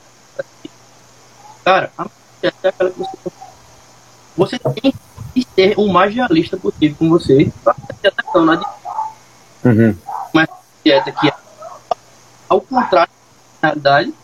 [1.64, 3.16] Cara, a melhor dieta é aquela que você
[4.36, 4.94] você tem
[5.34, 8.78] que ser o mais realista possível com você para ter atenção, não adianta.
[9.64, 9.96] Uhum.
[10.32, 10.48] Mas
[10.84, 11.32] dieta que é
[12.48, 13.12] ao contrário
[13.61, 14.14] da realidade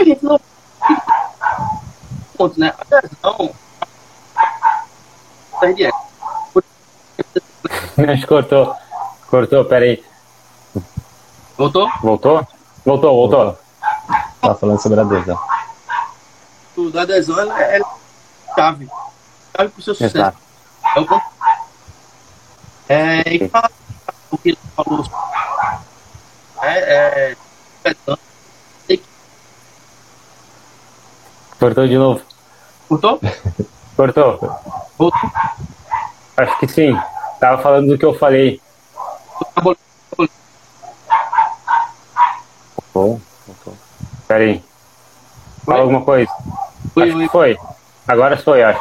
[0.00, 0.40] a gente não
[2.40, 2.72] ponto, né?
[2.78, 3.54] A adesão
[5.60, 5.90] tá.
[8.12, 8.74] Acho cortou.
[9.28, 10.02] Cortou, peraí.
[11.58, 11.90] Voltou?
[12.00, 12.48] Voltou?
[12.84, 13.58] Voltou, voltou.
[14.40, 15.38] Tava falando sobre a adesão.
[16.76, 17.78] O da adesão ela é
[18.54, 18.88] chave.
[19.54, 20.16] Chave pro seu sucesso.
[20.16, 20.38] Exato.
[20.96, 21.24] É o ponto.
[22.88, 23.70] É, e fala
[24.30, 25.04] o que ele falou.
[26.62, 27.34] É,
[27.84, 27.96] é,
[31.60, 32.22] Cortou de novo.
[32.88, 33.20] Cortou?
[33.94, 34.38] Cortou.
[34.96, 35.30] Voltou.
[36.38, 36.98] Acho que sim.
[37.38, 38.58] Tava falando do que eu falei.
[42.76, 43.20] Voltou?
[43.46, 43.76] Voltou.
[44.26, 44.64] Peraí.
[45.66, 46.32] Fala alguma coisa.
[46.94, 47.24] Foi, acho foi.
[47.24, 47.58] que foi.
[48.08, 48.80] Agora foi, acho.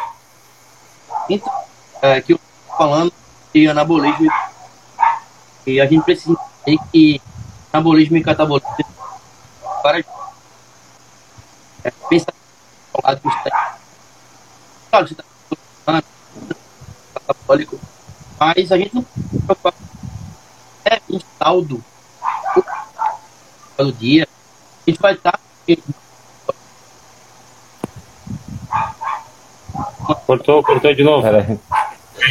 [1.30, 1.54] Então,
[2.02, 3.14] é, que eu tô falando
[3.54, 4.32] de anabolismo
[5.68, 7.22] e a gente precisa entender que
[7.74, 8.86] anabolismo e catabolismo
[9.84, 10.00] para
[11.84, 12.49] é, pensar ao
[13.04, 16.04] lado você tá-
[17.14, 17.80] catabólico,
[18.40, 19.04] mas a gente não
[19.56, 19.78] pode
[20.86, 21.84] é um saldo
[23.78, 24.28] do dia,
[24.88, 25.40] a gente vai estar
[30.26, 31.22] Cortou, cortou de novo.
[31.22, 31.60] Pera aí.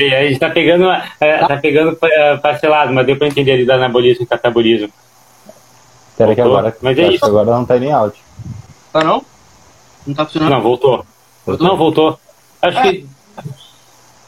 [0.01, 0.89] E a gente tá pegando,
[1.21, 4.93] é, tá pegando é, parcelado, mas deu pra entender ali do anabolismo e catabolismo.
[6.17, 6.77] Pera que agora.
[6.83, 7.25] Mas é isso.
[7.25, 8.21] agora não tá nem áudio.
[8.93, 9.25] Tá não?
[10.09, 10.51] Não tá funcionando?
[10.51, 11.07] Não, voltou.
[11.47, 11.67] Voltou?
[11.69, 12.19] Não, voltou.
[12.63, 12.83] Acho É.
[12.93, 13.07] que.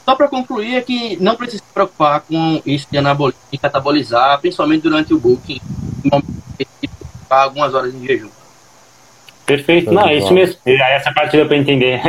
[0.04, 4.40] Só para concluir é que não precisa se preocupar com isso de anabolismo e catabolizar,
[4.40, 5.60] principalmente durante o booking,
[6.04, 8.28] no momento que ficar algumas horas em jejum.
[9.46, 9.90] Perfeito.
[9.92, 10.56] Não, é isso mesmo.
[10.64, 12.00] Essa parte deu pra entender.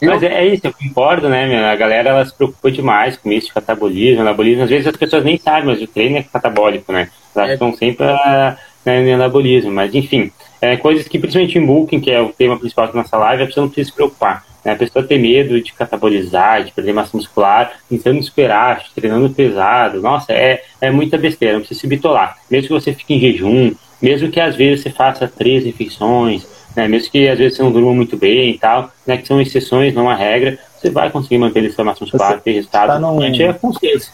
[0.00, 1.64] Mas é, é isso, eu concordo, né, meu?
[1.66, 4.64] A galera ela se preocupa demais com isso, de catabolismo, anabolismo.
[4.64, 7.10] Às vezes as pessoas nem sabem, mas o treino é catabólico, né?
[7.34, 7.52] Elas É.
[7.54, 9.70] estão sempre ah, né, em anabolismo.
[9.70, 10.32] Mas, enfim,
[10.62, 13.46] é, coisas que, principalmente em booking, que é o tema principal da nossa live, a
[13.46, 14.44] pessoa não precisa se preocupar.
[14.64, 14.72] né?
[14.72, 20.00] A pessoa tem medo de catabolizar, de perder massa muscular, tentando esperar, treinando pesado.
[20.00, 22.36] Nossa, é, é muita besteira, não precisa se bitolar.
[22.50, 26.46] Mesmo que você fique em jejum, mesmo que às vezes você faça três refeições,
[26.76, 29.40] né, mesmo que às vezes você não durma muito bem e tal, né, que são
[29.40, 32.88] exceções, não a regra, você vai conseguir manter essa massa muscular, Você ter resultado.
[32.88, 34.12] tá num- A gente é consciência.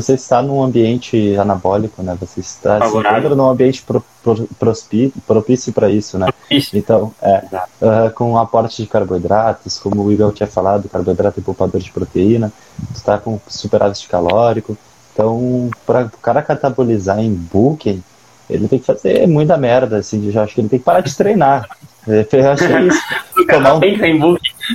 [0.00, 2.16] Você está num ambiente anabólico, né?
[2.20, 6.28] Você está se encontra num ambiente pro, pro- prospi- propício para isso, né?
[6.50, 6.76] Isso.
[6.76, 7.42] Então, é,
[7.82, 11.90] ah, com um aporte de carboidratos, como o Igor tinha falado, carboidrato é poupador de
[11.90, 12.52] proteína,
[12.94, 14.76] tu tá com superávit calórico.
[15.12, 18.02] Então, para o cara catabolizar em booking,
[18.48, 21.00] ele tem que fazer muita merda, assim, eu já acho que ele tem que parar
[21.00, 21.66] de treinar.
[22.06, 23.00] Eu acho que é isso.
[23.50, 23.80] Tomar, um-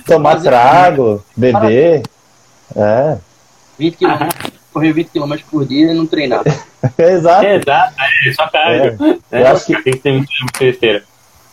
[0.06, 2.04] tomar trago, beber.
[2.76, 3.18] É,
[3.80, 4.28] 20 km,
[4.74, 6.44] correr 20 km por dia e não treinar.
[6.98, 7.46] exato.
[7.46, 7.94] Exato,
[8.28, 9.22] é só cardio.
[9.32, 11.04] É, eu acho que Tem que ter muita besteira.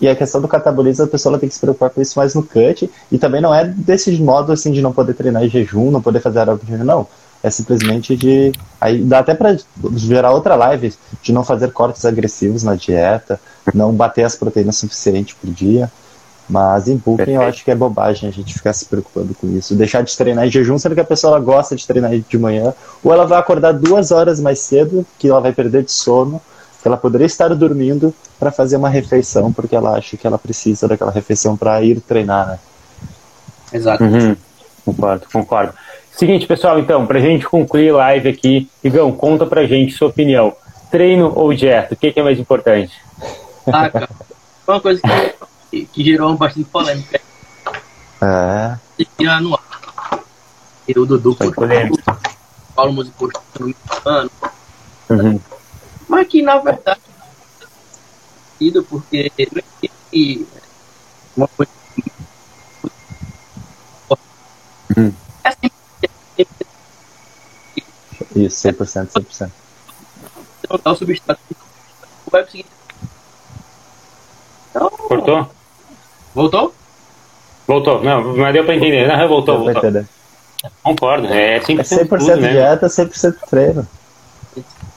[0.00, 2.34] E a questão do catabolismo, a pessoa ela tem que se preocupar com isso mais
[2.34, 2.90] no cut.
[3.12, 6.20] E também não é desse modo assim de não poder treinar em jejum, não poder
[6.20, 7.06] fazer aeróbico em jejum, não.
[7.42, 8.52] É simplesmente de.
[8.80, 9.56] Aí dá até pra
[9.94, 13.40] gerar outra live de não fazer cortes agressivos na dieta,
[13.74, 15.90] não bater as proteínas suficientes por dia.
[16.50, 17.42] Mas em booking eu Perfeito.
[17.42, 19.76] acho que é bobagem a gente ficar se preocupando com isso.
[19.76, 22.74] Deixar de treinar em jejum, sendo que a pessoa ela gosta de treinar de manhã,
[23.04, 26.42] ou ela vai acordar duas horas mais cedo, que ela vai perder de sono,
[26.82, 30.88] que ela poderia estar dormindo para fazer uma refeição, porque ela acha que ela precisa
[30.88, 32.58] daquela refeição para ir treinar, né?
[33.72, 34.02] Exato.
[34.02, 34.36] Uhum.
[34.84, 35.74] Concordo, concordo.
[36.16, 40.52] Seguinte, pessoal, então, pra gente concluir a live aqui, Igão, conta pra gente sua opinião.
[40.90, 41.94] Treino ou dieta?
[41.94, 42.92] O que, que é mais importante?
[43.66, 44.08] Ah, cara,
[44.66, 45.08] uma coisa que,
[45.70, 47.20] que gerou bastante polêmica.
[48.22, 50.20] É, E tirar no ar.
[50.86, 52.02] E o Dudu Foi postou, polêmico.
[52.10, 54.30] o Paulo Músico postou ano.
[55.08, 55.40] Uhum.
[56.08, 57.00] Mas que na verdade
[58.58, 60.46] sido porque não existe
[61.36, 61.70] uma coisa
[64.96, 65.14] Uhum.
[65.44, 65.72] é sempre,
[68.34, 69.50] isso, 100%, 100%.
[70.68, 71.40] não dá o substrato
[72.30, 72.66] vai conseguir.
[74.70, 75.50] Então, Cortou?
[76.34, 76.74] Voltou?
[77.66, 78.02] Voltou.
[78.02, 79.06] Não, mas deu pra entender.
[79.06, 79.82] Não, voltou, Deu voltou.
[79.90, 80.06] entender.
[80.82, 81.26] Concordo.
[81.28, 82.48] É 100%, É 100% tudo, né?
[82.50, 83.86] dieta, 100% treino.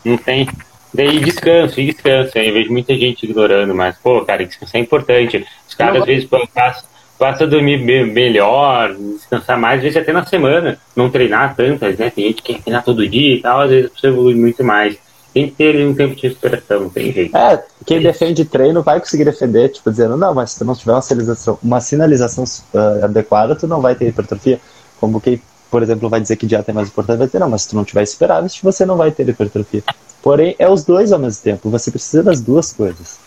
[0.03, 0.47] Não tem.
[0.93, 2.37] Daí descanso, descanso.
[2.37, 5.45] Eu vejo muita gente ignorando, mas, pô, cara, descansar é importante.
[5.67, 6.83] Os caras, às vezes, passam
[7.17, 11.97] passa a dormir me- melhor, descansar mais, às vezes até na semana, não treinar tantas,
[11.97, 12.09] né?
[12.09, 14.97] Tem gente que quer treinar todo dia e tal, às vezes você evolui muito mais.
[15.33, 17.35] Tem que ter um tempo de recuperação, não tem jeito.
[17.35, 20.91] É, quem defende treino vai conseguir defender, tipo, dizendo, não, mas se tu não tiver
[20.91, 22.43] uma sinalização, uma sinalização
[22.75, 24.61] ah, adequada, tu não vai ter hipertrofia.
[24.99, 27.63] Como quem, por exemplo, vai dizer que dieta é mais importante, vai dizer, não, mas
[27.63, 29.83] se tu não tiver superávit, você não vai ter hipertrofia.
[30.21, 33.17] Porém, é os dois ao mesmo tempo, você precisa das duas coisas.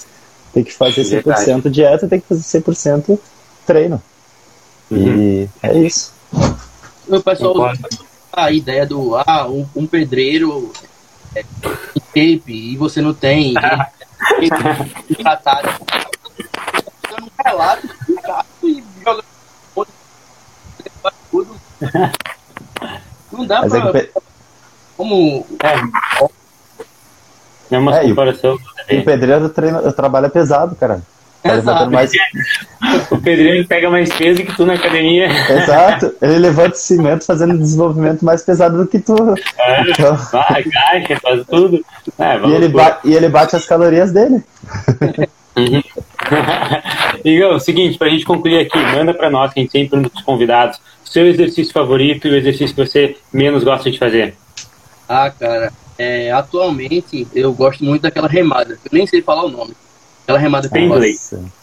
[0.54, 3.18] Tem que fazer 100% dieta, tem que fazer 100%
[3.66, 4.00] treino.
[4.90, 5.18] Uhum.
[5.18, 6.14] E é isso.
[7.09, 7.72] O pessoal,
[8.32, 10.95] a ideia do ah, um, um pedreiro é,
[11.43, 13.55] tape e você não tem.
[14.41, 15.68] e, tratado.
[17.11, 19.24] Dando um relato do gato e jogando
[21.30, 21.57] tudo.
[23.32, 23.99] Não dá Mas é pra.
[23.99, 24.12] É que...
[24.97, 25.47] Como.
[25.62, 26.26] É.
[27.68, 28.59] É uma é, comparação.
[28.89, 31.03] E o pedreiro treina, trabalha pesado, cara.
[31.62, 32.12] Tá mais...
[33.11, 35.26] o pedreiro pega mais peso que tu na academia.
[35.26, 39.34] Exato, ele levanta cimento fazendo desenvolvimento mais pesado do que tu.
[39.59, 40.16] É, então...
[40.32, 41.84] vai, caixa, faz tudo.
[42.18, 42.72] É, e, ele
[43.05, 44.42] e ele bate as calorias dele.
[45.57, 45.82] Uhum.
[47.24, 51.26] Igor, seguinte, pra gente concluir aqui, manda pra nós, quem sempre um dos convidados, seu
[51.26, 54.34] exercício favorito e o exercício que você menos gosta de fazer.
[55.09, 59.74] Ah, cara, é, atualmente eu gosto muito daquela remada, eu nem sei falar o nome.
[60.27, 61.14] Aquela remada Pendley.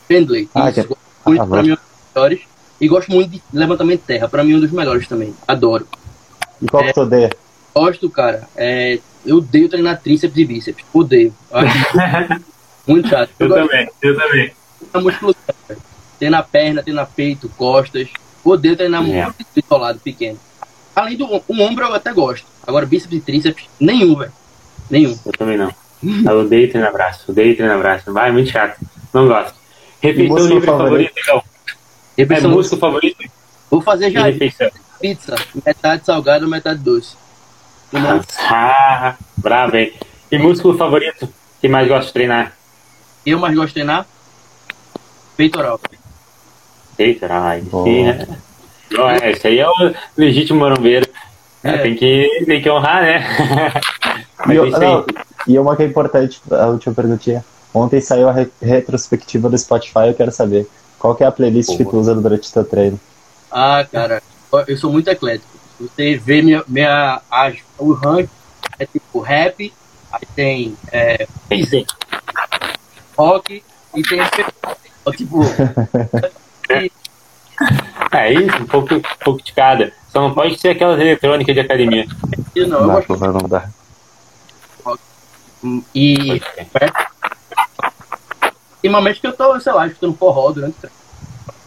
[0.08, 0.50] Pendley.
[0.56, 0.96] Ah, isso, que...
[1.26, 1.84] muito ah, pra mim é um dos
[2.16, 2.40] melhores.
[2.80, 5.36] E gosto muito de levantamento de terra, pra mim é um dos melhores também.
[5.46, 5.86] Adoro.
[6.62, 7.30] E qual é, que tu odeia?
[7.76, 8.48] Gosto, cara.
[8.56, 10.86] É, eu odeio treinar tríceps e bíceps.
[10.94, 11.34] Odeio.
[12.88, 13.32] muito chato.
[13.38, 14.52] Eu, eu também, eu também.
[14.94, 15.56] A musculação,
[16.22, 18.08] na perna, tem na peito, costas.
[18.46, 19.24] Odeio treinar é.
[19.26, 20.40] muito isolado, pequeno.
[20.96, 22.48] Além do um ombro, eu até gosto.
[22.66, 24.32] Agora, bíceps e tríceps, nenhum, velho.
[24.90, 25.20] Nenhum.
[25.26, 25.83] Eu também não.
[26.26, 28.12] Eu odeio treinar braço, odeio treinar braço.
[28.12, 28.80] Vai, é muito chato.
[29.14, 29.54] Não gosto.
[30.02, 31.44] Refeição livre favorito, então.
[32.18, 33.32] Refeição é músculo favorito?
[33.70, 34.24] Vou fazer já.
[35.00, 35.36] Pizza.
[35.66, 37.16] Metade salgado, metade doce.
[38.50, 39.94] Ah, bravo, hein?
[40.32, 41.28] E músculo favorito?
[41.62, 42.54] Que mais gosta de treinar?
[43.26, 44.06] Eu mais gosto de treinar?
[45.38, 45.80] Peitoral.
[46.98, 48.28] Peitoral, sim, né?
[48.92, 49.74] Não, é, esse aí é o
[50.18, 51.08] legítimo marombeiro.
[51.64, 51.78] É.
[51.78, 53.26] Tem, que, tem que honrar, né?
[54.46, 55.06] Mas eu, não,
[55.48, 57.44] e uma que é importante, a última perguntinha.
[57.74, 60.68] Ontem saiu a re retrospectiva do Spotify, eu quero saber.
[61.00, 61.78] Qual que é a playlist Pô.
[61.78, 63.00] que tu usa durante o teu treino?
[63.52, 64.22] Ah, cara,
[64.68, 65.52] eu sou muito eclético.
[65.80, 68.30] Você vê minha, minha a, o rank
[68.80, 69.74] é tipo rap,
[70.12, 71.28] aí tem é,
[73.18, 73.64] rock
[73.96, 74.20] e tem
[75.18, 75.42] tipo
[78.14, 79.92] é isso, um pouco, um pouco de cada.
[80.10, 82.06] Só não pode ser aquelas eletrônicas de academia.
[82.56, 83.18] Não, não, eu gosto...
[83.18, 83.70] não dá.
[85.94, 86.42] E.
[86.58, 86.92] É,
[88.76, 91.04] ultimamente que eu tô, sei lá, escutando forró durante o treino.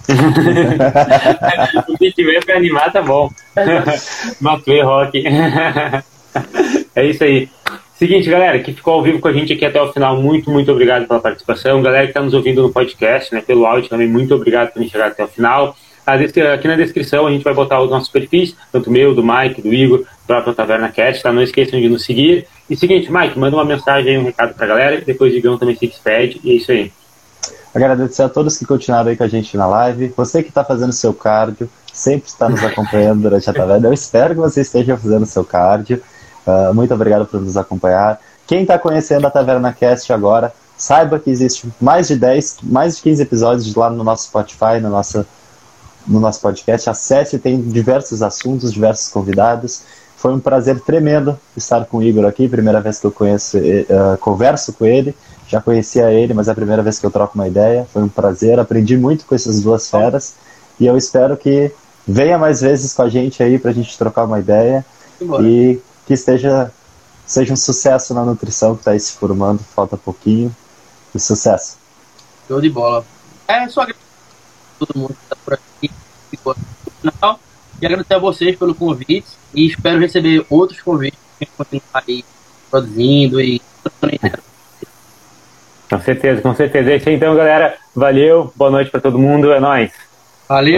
[1.88, 3.28] o que tiver pra animar, tá bom.
[4.40, 5.24] Matue rock.
[6.94, 7.48] é isso aí.
[7.98, 10.70] Seguinte, galera, que ficou ao vivo com a gente aqui até o final, muito, muito
[10.70, 11.82] obrigado pela participação.
[11.82, 15.08] Galera que está nos ouvindo no podcast, né, pelo áudio também, muito obrigado por chegar
[15.08, 15.74] até o final.
[16.06, 19.72] Aqui na descrição a gente vai botar os nossos perfis, tanto meu, do Mike, do
[19.72, 21.32] Igor, do próprio Taverna Cast, tá?
[21.32, 22.46] Não esqueçam de nos seguir.
[22.68, 25.76] E seguinte, Mike, manda uma mensagem aí, um recado pra galera, depois o Igão também
[25.76, 26.92] se despede, e é isso aí.
[27.74, 30.12] Agradecer a todos que continuaram aí com a gente na live.
[30.16, 33.88] Você que está fazendo seu cardio, sempre está nos acompanhando durante a taverna.
[33.88, 36.02] Eu espero que você esteja fazendo seu cardio.
[36.46, 38.18] Uh, muito obrigado por nos acompanhar.
[38.46, 43.02] Quem está conhecendo a Taverna Cast agora, saiba que existe mais de 10, mais de
[43.02, 45.26] 15 episódios lá no nosso Spotify, no nosso
[46.06, 46.88] no nosso podcast.
[46.88, 49.82] Acesse, tem diversos assuntos, diversos convidados.
[50.16, 54.16] Foi um prazer tremendo estar com o Igor aqui, primeira vez que eu conheço, uh,
[54.18, 55.14] converso com ele.
[55.48, 57.86] Já conhecia ele, mas é a primeira vez que eu troco uma ideia.
[57.92, 60.34] Foi um prazer, aprendi muito com essas duas feras.
[60.80, 61.70] E eu espero que
[62.06, 64.84] venha mais vezes com a gente aí para a gente trocar uma ideia.
[65.42, 66.72] E que esteja,
[67.26, 70.54] seja um sucesso na nutrição que está aí se formando, falta pouquinho.
[71.14, 71.76] E sucesso.
[72.48, 73.04] Show de bola.
[73.46, 73.86] É só
[74.78, 75.90] todo mundo que está por aqui
[77.00, 77.40] final.
[77.80, 82.24] E agradecer a vocês pelo convite e espero receber outros convites para continuar aí
[82.70, 83.60] produzindo e
[85.88, 86.90] com certeza, com certeza.
[86.90, 87.76] É isso então, galera.
[87.94, 89.92] Valeu, boa noite para todo mundo, é nóis.
[90.48, 90.74] Valeu.